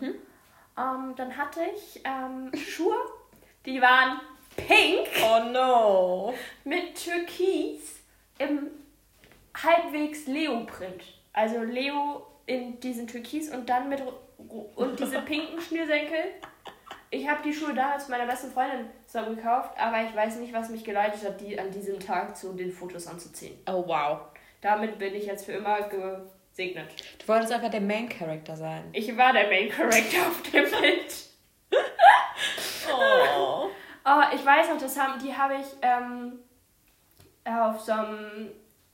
[0.77, 2.97] Ähm, dann hatte ich ähm, Schuhe,
[3.65, 4.19] die waren
[4.55, 6.33] pink Oh no.
[6.63, 7.99] mit Türkis
[8.39, 8.67] im
[9.55, 11.03] halbwegs Leo-Print.
[11.33, 14.01] Also Leo in diesen Türkis und dann mit
[14.75, 16.33] und diese pinken Schnürsenkel.
[17.09, 20.69] Ich habe die Schuhe damals meiner besten Freundin zusammen gekauft, aber ich weiß nicht, was
[20.69, 23.57] mich geleitet hat, die an diesem Tag zu den Fotos anzuziehen.
[23.65, 24.19] Oh wow.
[24.61, 26.89] Damit bin ich jetzt für immer gesegnet.
[27.19, 28.89] Du wolltest einfach der Main Character sein.
[28.91, 31.25] Ich war der Main Character auf dem Bild.
[32.91, 33.67] Oh.
[34.05, 36.39] Oh, ich weiß noch, das haben, die habe ich ähm,
[37.45, 38.51] auf so einem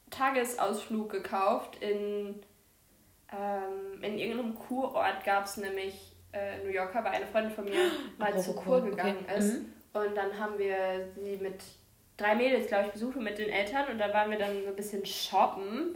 [0.09, 2.43] Tagesausflug gekauft in
[3.31, 7.91] ähm, in irgendeinem Kurort gab es nämlich äh, New Yorker, weil eine Freundin von mir
[8.17, 9.39] mal zur Kur gegangen okay.
[9.39, 9.53] ist.
[9.53, 9.73] Mhm.
[9.93, 11.61] Und dann haben wir sie mit
[12.17, 13.87] drei Mädels, glaube ich, besucht und mit den Eltern.
[13.91, 15.95] Und da waren wir dann so ein bisschen shoppen.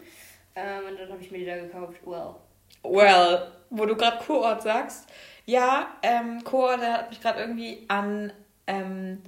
[0.56, 1.97] Ähm, und dann habe ich mir die da gekauft.
[2.06, 2.36] Well.
[2.84, 5.10] Well, wo du gerade Kurort sagst.
[5.45, 8.32] Ja, ähm, Kurort der hat mich gerade irgendwie an
[8.67, 9.23] ähm,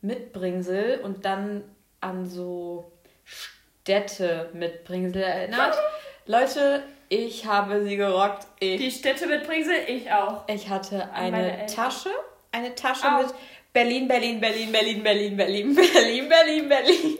[0.00, 1.64] Mitbringsel und dann
[2.00, 2.92] an so
[3.24, 5.76] Städte Mitbringsel erinnert.
[6.28, 8.46] Leute, ich habe sie gerockt.
[8.60, 10.46] Ich, Die Städte mit Bringsel, ich auch.
[10.46, 11.64] ich hatte eine.
[11.64, 12.10] Tasche,
[12.52, 13.22] eine Tasche Auch.
[13.22, 13.34] mit
[13.72, 17.18] Berlin, Berlin, Berlin, Berlin, Berlin, Berlin, Berlin, Berlin, Berlin.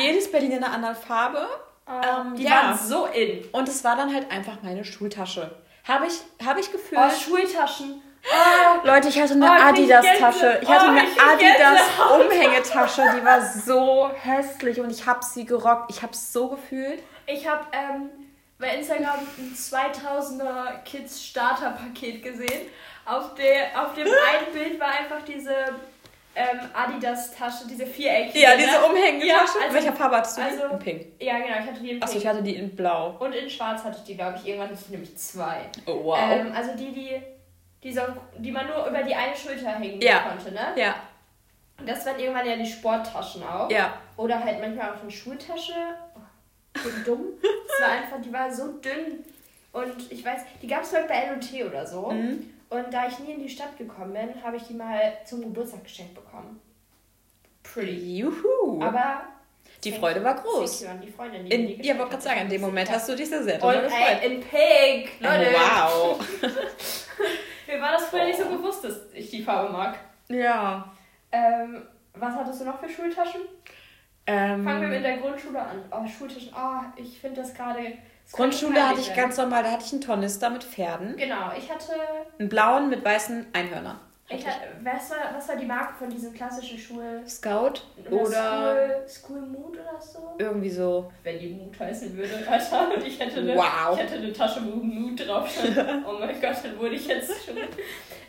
[0.00, 1.46] Jedes Berlin in einer anderen Farbe.
[1.88, 2.50] Ähm, die ja.
[2.50, 3.44] waren so in.
[3.52, 5.54] Und es war dann halt einfach meine Schultasche.
[5.84, 7.00] Habe ich, hab ich gefühlt.
[7.00, 8.02] Oh, Schultaschen.
[8.24, 10.46] Oh, Leute, ich hatte eine Oh, ich Adidas-Tasche.
[10.46, 11.20] Gänse- Ich hatte oh, eine ich.
[11.20, 13.02] Adidas-Umhängetasche.
[13.18, 15.90] Die war so hässlich und ich habe sie gerockt.
[15.90, 17.02] Ich habe es so gefühlt.
[17.26, 18.10] ich habe ähm,
[18.58, 22.68] bei Instagram ein 2000er Kids Starter-Paket gesehen.
[23.06, 25.54] Auf, der, auf dem einen Bild war einfach diese
[26.36, 28.38] ähm, Adidas-Tasche, diese viereckige.
[28.38, 28.84] Ja, diese ne?
[28.86, 29.26] Umhängetasche.
[29.58, 30.42] Ja, also- Welcher Farbe hattest du?
[30.42, 30.46] die?
[30.48, 31.06] also- in Pink.
[31.20, 32.22] Ja, genau, ich hatte die in Achso, Pink.
[32.24, 33.16] ich hatte die in Blau.
[33.18, 34.46] Und in Schwarz hatte ich die, glaube ich.
[34.46, 35.62] Irgendwann hatte ich nämlich zwei.
[35.86, 36.18] Oh, wow.
[36.30, 37.20] Ähm, also die, die,
[37.82, 38.02] die, so,
[38.38, 40.20] die man nur über die eine Schulter hängen Ja.
[40.20, 40.72] konnte, ne?
[40.76, 40.94] ja,
[41.78, 43.70] Und das waren irgendwann ja die Sporttaschen auch.
[43.70, 43.94] ja.
[44.16, 45.72] Oder halt manchmal auch eine Schultasche.
[46.14, 47.24] Oh, so dumm.
[47.40, 49.24] Das war einfach, die war so dünn.
[49.72, 52.10] Und ich weiß, die gab es halt bei L&T oder so.
[52.10, 52.52] Mhm.
[52.68, 55.84] Und da ich nie in die Stadt gekommen bin, habe ich die mal zum Geburtstag
[55.84, 56.60] geschenkt bekommen.
[57.62, 58.18] Pretty.
[58.18, 58.82] Juhu.
[58.82, 59.22] Aber
[59.82, 60.84] die Freude war groß.
[61.02, 63.28] Die Freundin, die In, die ja, wollte gerade sagen, in dem Moment hast du dich
[63.28, 64.22] sehr, sehr darüber gefreut.
[64.22, 65.46] in Pink, Leute.
[65.54, 66.20] wow.
[67.70, 69.96] Mir war das früher nicht so bewusst, dass ich die Farbe mag.
[70.28, 70.92] Ja.
[71.30, 73.42] Ähm, was hattest du noch für Schultaschen?
[74.26, 75.82] Ähm, Fangen wir mit der Grundschule an.
[75.92, 76.50] Oh, Schultaschen.
[76.54, 77.92] Oh, ich finde das gerade.
[78.32, 79.22] Grundschule hatte ich werden.
[79.22, 81.16] ganz normal, da hatte ich einen Tornister mit Pferden.
[81.16, 81.92] Genau, ich hatte.
[82.38, 84.00] Einen blauen mit weißen Einhörnern.
[84.32, 87.20] Ich was, war, was war die Marke von diesen klassischen Schul.
[87.26, 90.36] Scout oder School, School Mood oder so?
[90.38, 91.10] irgendwie so.
[91.24, 92.94] Wenn die Mood heißen würde, Alter.
[92.94, 93.94] Und ich hätte eine, Wow.
[93.94, 95.76] ich hätte eine Tasche, wo Mood drauf stand.
[96.06, 97.56] Oh mein Gott, dann wurde ich jetzt schon.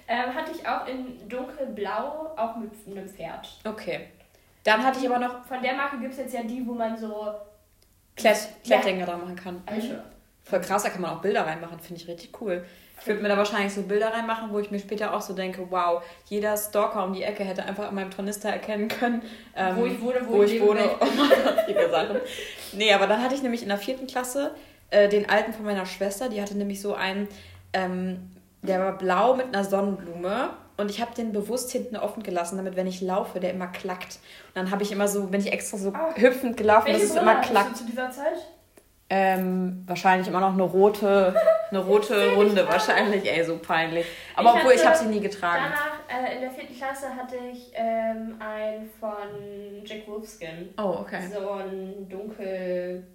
[0.08, 3.48] Ähm, hatte ich auch in dunkelblau, auch mit einem Pferd.
[3.64, 4.08] Okay.
[4.64, 6.98] Dann hatte ich aber noch Von der Marke gibt es jetzt ja die, wo man
[6.98, 7.32] so.
[8.16, 8.78] Klett Ja.
[8.80, 9.62] Klettdinger dran machen kann.
[9.68, 10.04] Alter.
[10.44, 12.66] Voll krass, da kann man auch Bilder reinmachen, finde ich richtig cool.
[13.02, 15.66] Ich würde mir da wahrscheinlich so Bilder reinmachen, wo ich mir später auch so denke,
[15.72, 19.24] wow, jeder Stalker um die Ecke hätte einfach an meinem Tornister erkennen können,
[19.56, 20.84] ähm, Wo ich wohne, wo wo ich ich wohne.
[21.00, 21.10] und
[21.66, 22.18] viele Sachen.
[22.74, 24.52] Nee, aber dann hatte ich nämlich in der vierten Klasse
[24.92, 27.28] äh, den alten von meiner Schwester, die hatte nämlich so einen,
[27.74, 32.58] ähm, der war blau mit einer Sonnenblume und ich habe den bewusst hinten offen gelassen,
[32.58, 34.20] damit wenn ich laufe, der immer klackt.
[34.50, 36.14] Und dann habe ich immer so, bin ich extra so Ah.
[36.16, 37.78] hüpfend gelaufen, dass es immer klackt.
[37.78, 38.38] zu dieser Zeit?
[39.14, 41.36] Ähm, wahrscheinlich immer noch eine rote,
[41.70, 44.06] eine rote Runde, wahrscheinlich, ey, so peinlich.
[44.38, 45.66] Aber Ich obwohl, ich habe sie nie getragen.
[45.66, 50.74] Danach, äh, in der vierten Klasse, hatte ich ähm, einen von Jack Wolfskin.
[50.78, 51.28] Oh, okay.
[51.28, 53.06] So ein dunkel.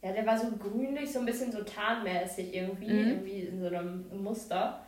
[0.00, 2.90] Ja, der war so grünlich, so ein bisschen so tarnmäßig irgendwie.
[2.90, 3.08] Mhm.
[3.10, 4.80] Irgendwie in so einem Muster.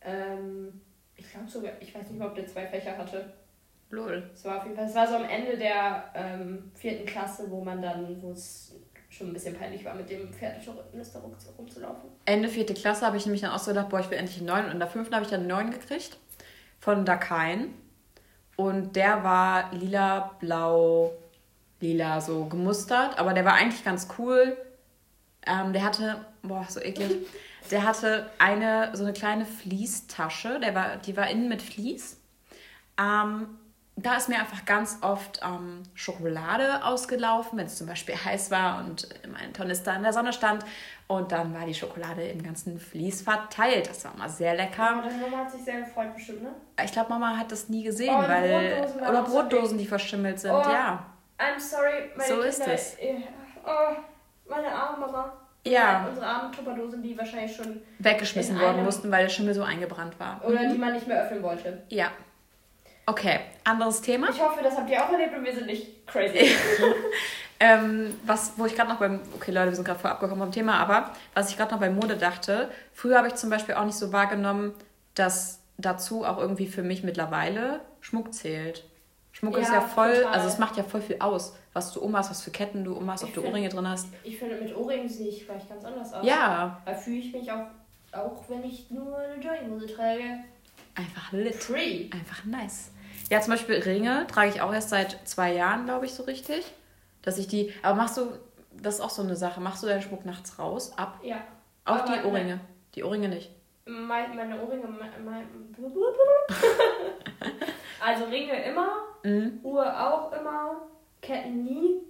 [0.00, 0.80] Ähm,
[1.14, 3.34] ich glaube sogar, ich weiß nicht mal, ob der zwei Fächer hatte.
[3.90, 4.30] Lol.
[4.32, 7.62] Es war auf jeden Fall, es war so am Ende der ähm, vierten Klasse, wo
[7.62, 8.74] man dann, wo es
[9.10, 12.08] schon ein bisschen peinlich war, mit dem Pferdetornister rum- rumzulaufen.
[12.24, 14.46] Ende vierte Klasse habe ich nämlich dann auch so gedacht, boah, ich will endlich einen
[14.46, 14.66] neuen.
[14.66, 16.16] Und in der fünften habe ich dann einen neuen gekriegt.
[16.78, 17.74] Von Dakain.
[18.56, 21.12] Und der war lila, blau,
[21.80, 23.18] lila, so gemustert.
[23.18, 24.56] Aber der war eigentlich ganz cool.
[25.46, 27.10] Ähm, der hatte, boah, so eklig.
[27.70, 30.58] Der hatte eine, so eine kleine Fließtasche.
[30.60, 32.18] Der war, die war innen mit Vlies.
[32.98, 33.46] Ähm,
[34.06, 38.78] da ist mir einfach ganz oft ähm, Schokolade ausgelaufen, wenn es zum Beispiel heiß war
[38.84, 40.64] und mein Tornister in der Sonne stand.
[41.08, 43.88] Und dann war die Schokolade im ganzen Vlies verteilt.
[43.88, 45.02] Das war immer sehr lecker.
[45.04, 46.50] Deine Mama hat sich sehr gefreut, bestimmt, ne?
[46.84, 48.76] Ich glaube, Mama hat das nie gesehen, Oh, weil.
[48.80, 50.62] Brotdosen Oder Brotdosen, die verschimmelt sind, Oh.
[50.70, 51.04] ja.
[51.38, 52.96] I'm sorry, meine So Kinder, ist es.
[53.66, 53.96] Oh,
[54.48, 55.32] meine arme Mama.
[55.66, 56.06] Ja.
[56.08, 57.82] Unsere armen Tupperdosen, die wahrscheinlich schon.
[57.98, 60.40] Weggeschmissen worden mussten, weil der Schimmel so eingebrannt war.
[60.44, 60.72] Oder Mhm.
[60.72, 61.82] die man nicht mehr öffnen wollte.
[61.88, 62.08] Ja.
[63.10, 64.28] Okay, anderes Thema.
[64.30, 66.50] Ich hoffe, das habt ihr auch erlebt und wir sind nicht crazy.
[67.62, 70.50] Ähm, was, wo ich gerade noch beim, okay Leute, wir sind gerade voll abgekommen vom
[70.50, 73.84] Thema, aber was ich gerade noch bei Mode dachte, früher habe ich zum Beispiel auch
[73.84, 74.72] nicht so wahrgenommen,
[75.14, 78.86] dass dazu auch irgendwie für mich mittlerweile Schmuck zählt.
[79.32, 80.32] Schmuck ist Ja, ja voll, total.
[80.32, 83.24] also es macht ja voll viel aus, was du umhast, was für Ketten du umhast,
[83.24, 84.06] ob du Ohrringe drin hast.
[84.24, 86.24] Ich finde, mit Ohrringen sehe ich vielleicht ganz anders aus.
[86.24, 87.66] Ja, Da fühle ich mich auch,
[88.12, 90.38] auch wenn ich nur eine Jogginghose trage,
[90.94, 91.56] einfach lit.
[91.56, 92.08] free.
[92.10, 92.90] Einfach nice.
[93.30, 96.64] Ja, zum Beispiel Ringe trage ich auch erst seit zwei Jahren, glaube ich, so richtig.
[97.22, 98.32] Dass ich die, aber machst du,
[98.72, 101.18] das ist auch so eine Sache, machst du deinen Schmuck nachts raus, ab?
[101.22, 101.36] Ja.
[101.84, 102.60] Auch Aber die Ohrringe.
[102.94, 103.50] Die Ohrringe nicht.
[103.84, 104.86] Mein, meine Ohrringe.
[104.86, 105.46] Mein, mein,
[108.00, 108.88] also Ringe immer,
[109.22, 109.60] Mhm.
[109.62, 110.82] Uhr auch immer,
[111.20, 112.00] Ketten nie.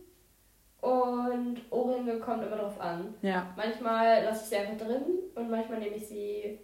[0.81, 3.15] Und Ohrringe kommt immer drauf an.
[3.21, 3.47] Ja.
[3.57, 5.03] Manchmal lasse ich sie einfach drin
[5.35, 6.59] und manchmal nehme ich sie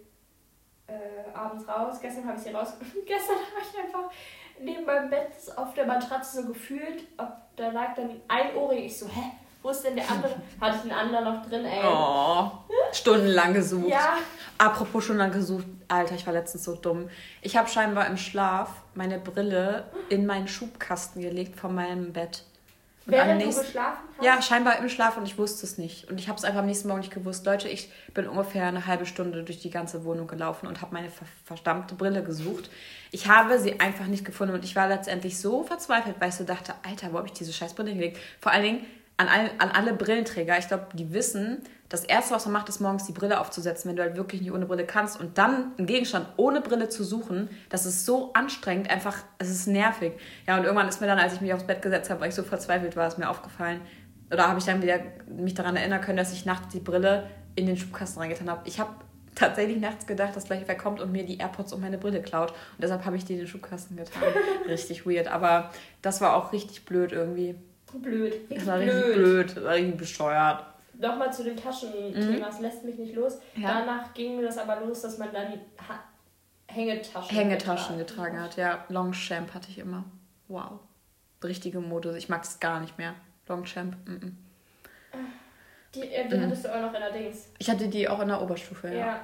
[0.87, 2.01] äh, abends raus.
[2.01, 2.75] Gestern habe ich sie raus.
[3.07, 4.11] Gestern habe ich einfach
[4.61, 8.85] neben meinem Bett auf der Matratze so gefühlt, ob da lag dann ein Ohrring.
[8.85, 9.33] Ich so, hä?
[9.63, 10.35] Wo ist denn der andere?
[10.61, 11.83] Hatte ich den anderen noch drin, ey.
[11.85, 12.51] Oh.
[12.93, 13.89] Stundenlang gesucht.
[13.89, 14.19] Ja.
[14.59, 15.67] Apropos stundenlang gesucht.
[15.89, 17.09] Alter, ich war letztens so dumm.
[17.43, 22.45] Ich habe scheinbar im Schlaf meine Brille in meinen Schubkasten gelegt von meinem Bett.
[23.07, 24.25] Und am Während du nächsten- geschlafen hast?
[24.25, 26.11] Ja, scheinbar im Schlaf und ich wusste es nicht.
[26.11, 27.47] Und ich habe es einfach am nächsten Morgen nicht gewusst.
[27.47, 31.11] Leute, ich bin ungefähr eine halbe Stunde durch die ganze Wohnung gelaufen und habe meine
[31.11, 32.69] ver verdammte Brille gesucht.
[33.13, 36.43] Ich habe sie einfach nicht gefunden und ich war letztendlich so verzweifelt, weil ich so
[36.45, 38.19] dachte, Alter, wo habe ich diese scheiß Brille gelegt?
[38.41, 40.59] Vor allen Dingen an, all, an alle Brillenträger.
[40.59, 43.97] Ich glaube, die wissen, das Erste, was man macht, ist morgens die Brille aufzusetzen, wenn
[43.97, 45.19] du halt wirklich nicht ohne Brille kannst.
[45.19, 49.69] Und dann einen Gegenstand ohne Brille zu suchen, das ist so anstrengend, einfach, es ist
[49.69, 50.15] nervig.
[50.47, 52.35] Ja, und irgendwann ist mir dann, als ich mich aufs Bett gesetzt habe, weil ich
[52.35, 53.81] so verzweifelt war, ist mir aufgefallen.
[54.33, 54.99] Oder habe ich dann wieder
[55.29, 58.63] mich daran erinnern können, dass ich nachts die Brille in den Schubkasten reingetan habe.
[58.65, 58.91] Ich habe
[59.37, 62.51] tatsächlich nachts gedacht, dass gleich wer kommt und mir die AirPods und meine Brille klaut.
[62.51, 64.23] Und deshalb habe ich die in den Schubkasten getan.
[64.69, 65.29] richtig weird.
[65.29, 65.71] Aber
[66.03, 67.55] das war auch richtig blöd irgendwie.
[68.03, 68.33] Blöd.
[68.33, 69.57] Richtig Das war richtig blöd.
[69.57, 70.65] Das war richtig bescheuert.
[70.99, 73.39] Nochmal zu dem Taschenthema, es lässt mich nicht los.
[73.55, 73.63] Mhm.
[73.63, 73.81] Ja.
[73.81, 75.49] Danach ging das aber los, dass man dann
[75.89, 76.01] ha
[76.69, 78.57] Hängetaschen, Hängetaschen getragen hat.
[78.57, 80.05] Ja, Longchamp hatte ich immer.
[80.49, 80.81] Wow.
[81.45, 82.17] Richtige Mode.
[82.19, 83.15] Ich mag es gar nicht mehr.
[83.49, 83.95] Longchamp.
[84.07, 84.33] Mm -mm.
[85.95, 86.43] Die, äh, die Mhm.
[86.43, 87.49] hattest du auch noch in der Dings.
[87.59, 88.95] Ich hatte die auch in der Oberstufe, ja.
[88.95, 89.21] Ja.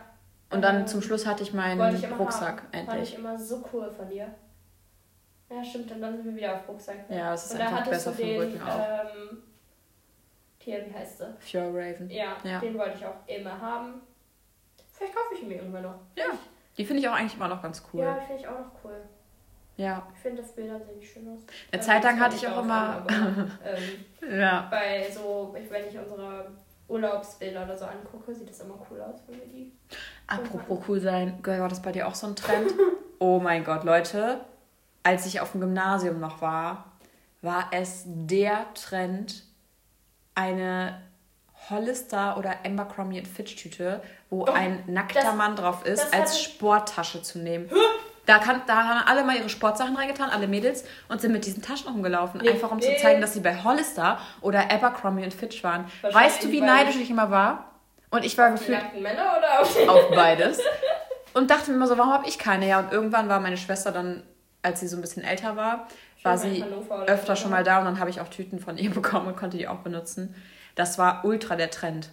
[0.50, 2.72] Und dann Ähm, zum Schluss hatte ich meinen ich Rucksack haben.
[2.72, 3.12] Fand endlich.
[3.12, 4.28] ich immer so cool von dir.
[5.54, 6.96] Ja, stimmt, und dann sind wir wieder auf Rucksack.
[7.08, 8.78] Ja, es ist und einfach besser vom den, Rücken auch.
[8.78, 9.42] ähm,
[10.58, 11.26] hier, wie heißt sie?
[11.50, 12.08] Pure Raven.
[12.10, 12.60] Ja, Ja.
[12.60, 14.00] den wollte ich auch immer haben.
[14.92, 15.98] Vielleicht kaufe ich ihn mir irgendwann noch.
[16.16, 16.24] Ja.
[16.78, 18.00] Die finde ich auch eigentlich immer noch ganz cool.
[18.00, 18.96] Ja, die finde ich auch noch cool.
[19.76, 20.06] Ja.
[20.14, 21.40] Ich finde, das Bilder sehen schön aus.
[21.70, 23.04] Eine Ähm, Zeit lang hatte ich auch immer.
[23.06, 24.04] aber, ähm,
[24.38, 24.68] Ja.
[24.70, 26.50] bei so, wenn ich unsere
[26.88, 29.72] Urlaubsbilder oder so angucke, sieht das immer cool aus, wenn wir die.
[30.26, 32.72] Apropos cool sein, war das bei dir auch so ein Trend?
[33.18, 34.40] oh mein Gott, Leute,
[35.02, 36.92] als ich auf dem Gymnasium noch war,
[37.40, 39.42] war es der Trend,
[40.34, 41.00] eine
[41.70, 47.22] Hollister oder Abercrombie Fitch Tüte, wo Oh, ein nackter das- Mann drauf ist, als Sporttasche
[47.22, 47.70] zu nehmen.
[48.26, 51.60] Da, kann, da haben alle mal ihre Sportsachen reingetan, alle Mädels, und sind mit diesen
[51.60, 52.40] Taschen rumgelaufen.
[52.40, 52.96] Nee, einfach um zu nee.
[52.96, 55.86] zeigen, dass sie bei Hollister oder Abercrombie Fitch waren.
[56.02, 57.72] Weißt du, wie neidisch ich immer war?
[58.10, 60.60] Und ich war gefühlt nackten Männer oder auf auf beides.
[61.34, 62.68] Und dachte mir immer so, warum habe ich keine?
[62.68, 64.22] Ja, und irgendwann war meine Schwester dann,
[64.62, 65.88] als sie so ein bisschen älter war,
[66.22, 66.64] war Schön in sie
[67.06, 69.56] öfter schon mal da und dann habe ich auch Tüten von ihr bekommen und konnte
[69.58, 70.34] die auch benutzen.
[70.74, 72.10] Das war ultra der Trend.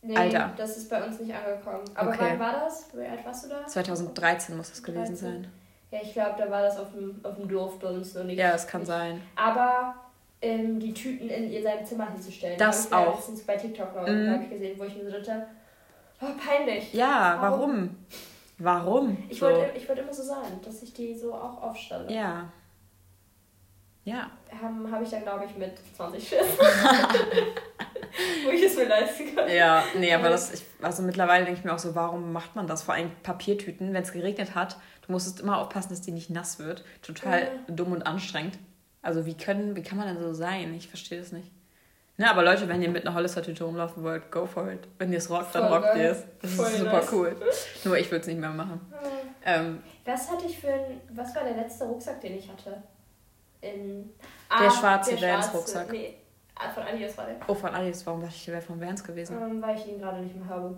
[0.00, 0.52] Nee, Alter.
[0.56, 1.82] das ist bei uns nicht angekommen.
[1.94, 2.18] Aber Okay.
[2.20, 2.86] wann war das?
[2.94, 3.66] Wie alt warst du da?
[3.66, 5.16] 2013 muss das gewesen 13.
[5.16, 5.46] sein.
[5.90, 8.38] Ja, ich glaube, da war das auf dem, auf dem Dorf bei uns noch nicht.
[8.38, 9.20] Ja, das kann sein.
[9.34, 9.94] Aber
[10.40, 12.58] ähm, die Tüten in ihr seinem Zimmer hinzustellen.
[12.58, 13.16] Das hab ich auch.
[13.16, 14.06] letztens bei TikTok noch
[14.42, 15.46] ich gesehen, wo ich mir so dachte,
[16.20, 16.94] oh, peinlich.
[16.94, 17.60] Ja, Warum?
[17.60, 17.96] warum?
[18.58, 19.16] Warum?
[19.28, 19.46] Ich So.
[19.46, 22.12] wollte ich wollte immer so sagen, dass ich die so auch aufstelle.
[22.12, 22.50] Ja.
[24.04, 24.30] Ja.
[24.62, 26.38] Habe hab ich dann, glaube ich, mit 20 Schiss.
[28.44, 29.48] wo ich es mir leisten kann.
[29.50, 32.66] Ja, nee, aber das, ich, also mittlerweile denke ich mir auch so, warum macht man
[32.66, 32.82] das?
[32.82, 36.58] Vor allem Papiertüten, wenn es geregnet hat, du musstest immer aufpassen, dass die nicht nass
[36.58, 36.84] wird.
[37.02, 37.74] Total Ja.
[37.74, 38.58] dumm und anstrengend.
[39.02, 40.74] Also wie können, wie kann man denn so sein?
[40.74, 41.50] Ich verstehe das nicht.
[42.20, 44.80] Ne, aber Leute, wenn ihr mit einer Hollister-Tüte rumlaufen wollt, go for it.
[44.98, 46.24] Wenn ihr es rockt, dann rockt ihr es.
[46.42, 47.12] Das Voll ist super nice.
[47.12, 47.36] cool.
[47.84, 48.80] Nur ich würde es nicht mehr machen.
[49.44, 51.00] Ähm, Was hatte ich für ein.
[51.10, 52.82] Was war der letzte Rucksack, den ich hatte?
[53.60, 54.10] In.
[54.50, 55.92] Der schwarze Vans-Rucksack.
[55.92, 56.16] Nee,
[56.56, 57.36] ah, von Adidas war der.
[57.46, 59.36] oh, von Alice, warum dachte ich, der wäre von Vans gewesen?
[59.40, 60.76] Ähm, weil ich ihn gerade nicht mehr habe.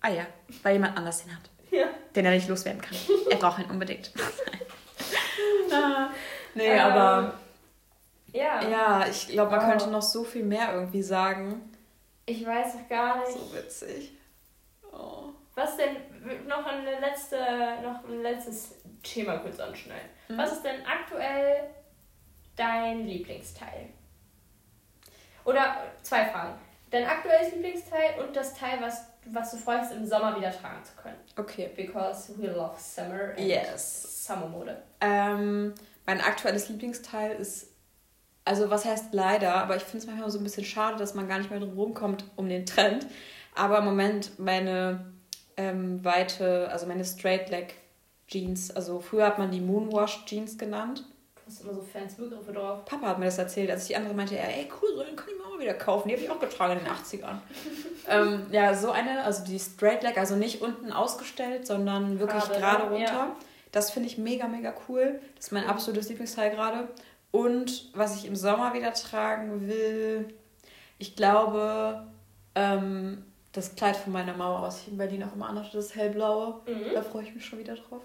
[0.00, 0.26] Ah ja,
[0.62, 1.42] weil jemand anders den hat.
[1.70, 1.86] Ja.
[2.16, 2.96] Den er nicht loswerden kann.
[3.30, 4.12] Er braucht ihn unbedingt.
[5.72, 6.08] ah,
[6.54, 7.34] nee, Ähm, aber...
[8.34, 8.62] Ja.
[8.68, 9.70] Ja, ich glaube, man Oh.
[9.70, 11.72] könnte noch so viel mehr irgendwie sagen.
[12.26, 13.32] Ich weiß auch gar nicht.
[13.32, 14.12] So witzig.
[14.92, 15.28] Oh.
[15.54, 15.96] Was denn,
[16.48, 17.36] noch ein, letzte,
[17.82, 20.08] noch ein letztes Thema kurz anschneiden.
[20.28, 20.36] Mhm.
[20.38, 21.70] Was ist denn aktuell
[22.56, 23.88] dein Lieblingsteil?
[25.44, 26.54] Oder zwei Fragen.
[26.90, 30.92] Dein aktuelles Lieblingsteil und das Teil, was, was du freust, im Sommer wieder tragen zu
[31.00, 31.18] können.
[31.36, 31.70] Okay.
[31.76, 34.26] Because we love summer and Yes.
[34.26, 34.82] Summermode.
[35.00, 35.74] Ähm,
[36.06, 37.68] mein aktuelles Lieblingsteil ist,
[38.44, 41.28] also was heißt leider, aber ich finde es manchmal so ein bisschen schade, dass man
[41.28, 43.06] gar nicht mehr drum rumkommt um den Trend.
[43.54, 45.04] Aber im Moment meine
[45.56, 47.74] ähm, weite, also meine Straight Leg
[48.26, 51.04] Jeans, also früher hat man die Moonwash Jeans genannt.
[51.36, 52.84] Du hast immer so fancy Begriffe drauf.
[52.86, 55.38] Papa hat mir das erzählt, als die andere meinte, ey cool, so den kann ich
[55.38, 56.08] mir auch wieder kaufen.
[56.08, 57.38] Die habe ich auch getragen in den 80ern.
[58.08, 62.84] ähm, ja, so eine, also die Straight Leg, also nicht unten ausgestellt, sondern wirklich Gerade,
[62.84, 62.90] ne?
[62.90, 63.12] runter.
[63.12, 63.36] Ja.
[63.72, 65.20] Das finde ich mega, mega cool.
[65.36, 66.88] Das ist mein absolutes Lieblingsteil gerade.
[67.34, 70.32] Und was ich im Sommer wieder tragen will,
[70.98, 72.06] ich glaube,
[72.54, 76.60] ähm, das Kleid von meiner Mauer, was ich in Berlin auch immer anhatte, das hellblaue.
[76.64, 76.94] Mhm.
[76.94, 78.02] Da freue ich mich schon wieder drauf.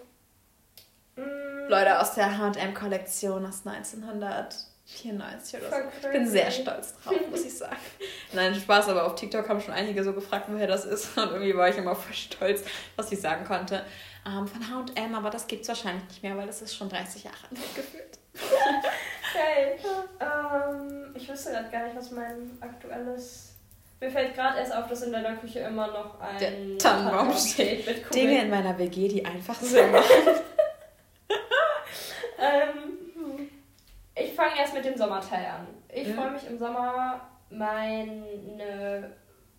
[1.15, 6.07] Mm, Leute aus der H&M-Kollektion aus 1994 oder so.
[6.07, 7.77] Ich bin sehr stolz drauf, muss ich sagen.
[8.33, 11.15] Nein, Spaß, aber auf TikTok haben schon einige so gefragt, woher das ist.
[11.19, 12.63] Und irgendwie war ich immer voll stolz,
[12.95, 13.85] was ich sagen konnte.
[14.25, 17.25] Ähm, von H&M, aber das gibt es wahrscheinlich nicht mehr, weil das ist schon 30
[17.25, 18.17] Jahre alt gefühlt.
[19.34, 19.78] Geil.
[20.19, 23.56] Ähm, ich wüsste gerade gar nicht, was mein aktuelles.
[24.02, 27.86] Mir fällt gerade erst auf, dass in deiner Küche immer noch ein Der Tannenbaum steht.
[27.86, 28.12] Kugeln.
[28.13, 30.06] Dinge in meiner WG, die einfach Sinn machen.
[32.41, 33.49] Ähm,
[34.15, 35.67] ich fange erst mit dem Sommerteil an.
[35.93, 36.13] Ich Mhm.
[36.15, 39.13] freue mich im Sommer, meine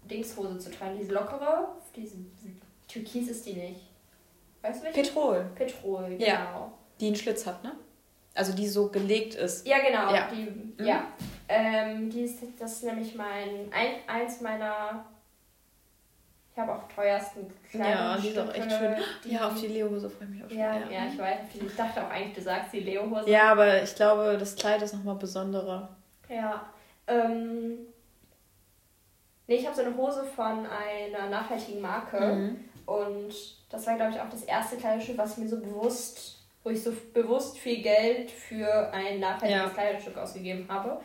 [0.05, 0.97] Dingshose zu tragen.
[0.99, 2.17] Diese lockere, diese
[2.89, 3.87] Türkis ist die nicht.
[4.63, 5.03] Weißt du welche?
[5.03, 6.25] Petrol, Petrol, genau.
[6.25, 6.73] Ja.
[7.01, 7.73] die einen Schlitz hat, ne?
[8.35, 9.67] Also die so gelegt ist.
[9.67, 10.15] Ja, genau.
[10.15, 10.29] Ja.
[10.33, 10.75] Die, Mhm.
[10.87, 11.05] ja.
[11.49, 15.05] Ähm, die ist, das ist nämlich mein, ein, eins meiner,
[16.53, 18.95] ich habe auch teuersten Ja, die ist auch echt schön.
[19.25, 20.59] Die, Ja, auf die Leo-Hose freue ich mich auch schon.
[20.59, 21.39] ja, ja, ich weiß.
[21.55, 23.29] Ich dachte auch eigentlich, du sagst die Leo-Hose.
[23.29, 25.89] Ja, aber ich glaube, das Kleid ist nochmal besonderer.
[26.29, 26.67] Ja.
[27.09, 27.79] Ähm,
[29.49, 32.21] nee, ich habe so eine Hose von einer nachhaltigen Marke.
[32.21, 32.65] Mhm.
[32.87, 33.35] Und
[33.71, 36.83] das war, glaube ich, auch das erste Kleidungsstück, was ich mir so bewusst, wo ich
[36.83, 39.69] so bewusst viel Geld für ein nachhaltiges Ja.
[39.71, 41.01] Kleidungsstück ausgegeben habe.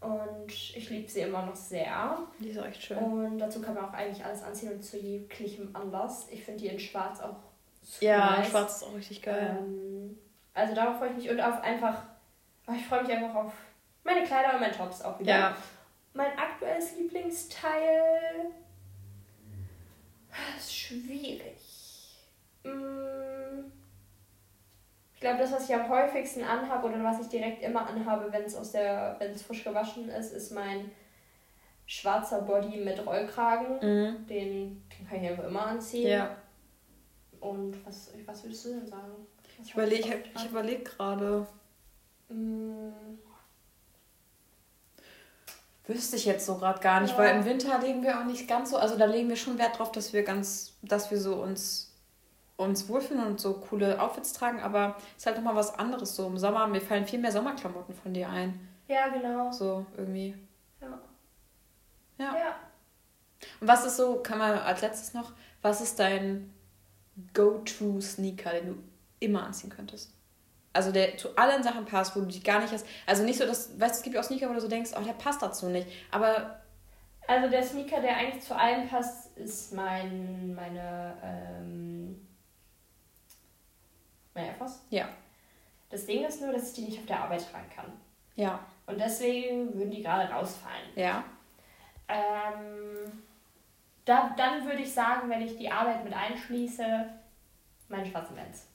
[0.00, 2.18] Und ich liebe sie immer noch sehr.
[2.38, 2.98] Die ist auch echt schön.
[2.98, 6.26] Und dazu kann man auch eigentlich alles anziehen und zu jeglichem Anlass.
[6.30, 7.36] Ich finde die in Schwarz auch
[7.82, 8.48] super ja, nice.
[8.48, 9.58] schwarz ist auch richtig geil.
[9.60, 10.18] Ähm,
[10.54, 12.02] also darauf freue ich mich und auf einfach,
[12.66, 13.52] oh, ich freue mich einfach auf
[14.02, 15.30] meine Kleider und meine Tops auch wieder.
[15.30, 15.56] Ja,
[16.14, 18.50] Mein aktuelles Lieblingsteil
[20.56, 21.58] ist schwierig.
[22.64, 23.19] Mm,
[25.20, 28.44] Ich glaube, das, was ich am häufigsten anhabe oder was ich direkt immer anhabe, wenn
[28.44, 30.90] es aus der, wenn es frisch gewaschen ist, ist mein
[31.84, 33.74] schwarzer Body mit Rollkragen.
[33.82, 34.26] mhm.
[34.26, 36.08] Den, den kann ich einfach immer anziehen.
[36.08, 36.36] ja.
[37.38, 39.12] Und was, was würdest du denn sagen?
[39.58, 41.46] Was Ich überlege du ich überleg gerade.
[42.30, 42.88] Mm,
[45.86, 47.18] Wüsste ich jetzt so gerade gar nicht, Ja.
[47.18, 49.78] weil im Winter legen wir auch nicht ganz so, also da legen wir schon Wert
[49.78, 51.89] drauf, dass wir ganz, dass wir so uns,
[52.64, 56.26] uns wohlfühlen und so coole Outfits tragen, aber es ist halt nochmal was anderes so
[56.26, 56.66] im Sommer.
[56.66, 58.68] Mir fallen viel mehr Sommerklamotten von dir ein.
[58.88, 59.50] Ja, genau.
[59.52, 60.34] So irgendwie.
[60.80, 60.98] Ja.
[62.18, 62.34] Ja.
[62.36, 62.56] ja.
[63.60, 66.52] Und was ist so, kann man als letztes noch, was ist dein
[67.34, 68.82] Go-To-Sneaker, den du
[69.20, 70.12] immer anziehen könntest?
[70.72, 72.86] Also der zu allen Sachen passt, wo du dich gar nicht hast.
[73.06, 74.92] Also nicht so, dass, weißt du, es gibt ja auch Sneaker, wo du so denkst,
[74.96, 75.88] oh, der passt dazu nicht.
[76.10, 76.60] Aber
[77.26, 82.26] Also der Sneaker, der eigentlich zu allem passt, ist mein, meine, ähm,
[84.34, 84.80] meine Air Force.
[84.90, 85.08] Ja.
[85.90, 87.92] Das Ding ist nur, dass ich die nicht auf der Arbeit tragen kann.
[88.36, 90.88] ja, Und deswegen würden die gerade rausfallen.
[90.94, 91.24] ja,
[92.08, 93.12] Ähm,
[94.04, 96.82] da, dann würde ich sagen, wenn ich die Arbeit mit einschließe,
[97.88, 98.66] meine schwarzen Vans.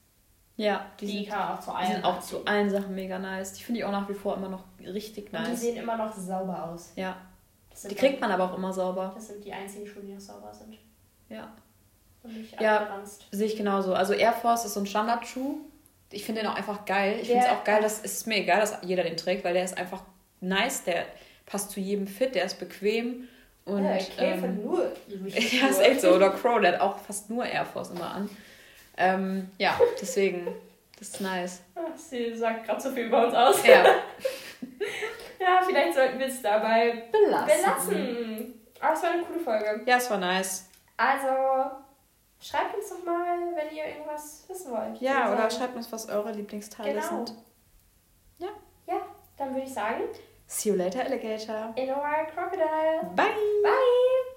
[0.56, 2.94] ja, die, Die, sind, kann man auch zu die allem sind auch zu allen Sachen
[2.94, 3.52] mega nice.
[3.54, 5.60] Die finde ich auch nach wie vor immer noch richtig Und die nice.
[5.60, 6.92] sehen immer noch sauber aus.
[6.96, 7.16] Ja,
[7.90, 9.12] die kriegt man aber auch immer sauber.
[9.14, 10.78] Das sind die einzigen Schuhe, die noch sauber sind.
[11.28, 11.52] Ja.
[12.26, 12.78] Nicht Ja.
[12.80, 13.26] abgeranzt.
[13.30, 13.94] Sehe ich genauso.
[13.94, 15.58] Also Air Force ist so ein Standardschuh.
[16.10, 17.18] Ich finde den auch einfach geil.
[17.20, 19.54] Ich finde es auch geil, dass es ist mir egal, dass jeder den trägt, weil
[19.54, 20.02] der ist einfach
[20.40, 21.04] nice, der
[21.46, 23.28] passt zu jedem fit, der ist bequem
[23.64, 24.92] und ja, Käfer ähm, nur.
[25.26, 26.10] ja, ist echt so.
[26.14, 28.30] Oder Crow, der hat auch fast nur Air Force immer an.
[28.96, 30.46] Ähm, ja, deswegen,
[30.98, 31.62] das ist nice.
[31.74, 33.66] Ach, Sie sagt gerade so viel über uns aus.
[33.66, 33.84] Ja,
[35.38, 37.46] Ja, vielleicht sollten wir es dabei belassen.
[37.88, 38.54] belassen.
[38.80, 39.82] Aber es war eine coole Folge.
[39.86, 40.68] Ja, es war nice.
[40.96, 41.70] Also,
[42.40, 45.00] schreibt uns doch mal, wenn ihr irgendwas wissen wollt.
[45.00, 47.24] Ja, oder sagen- schreibt uns, was eure Lieblingsteile Genau.
[47.24, 47.34] sind.
[48.88, 49.00] Ja,
[49.36, 50.02] dann würde ich sagen,
[50.46, 51.72] See you later, Alligator.
[51.74, 53.10] in a while, Crocodile.
[53.16, 53.34] Bye.
[53.62, 54.35] Bye!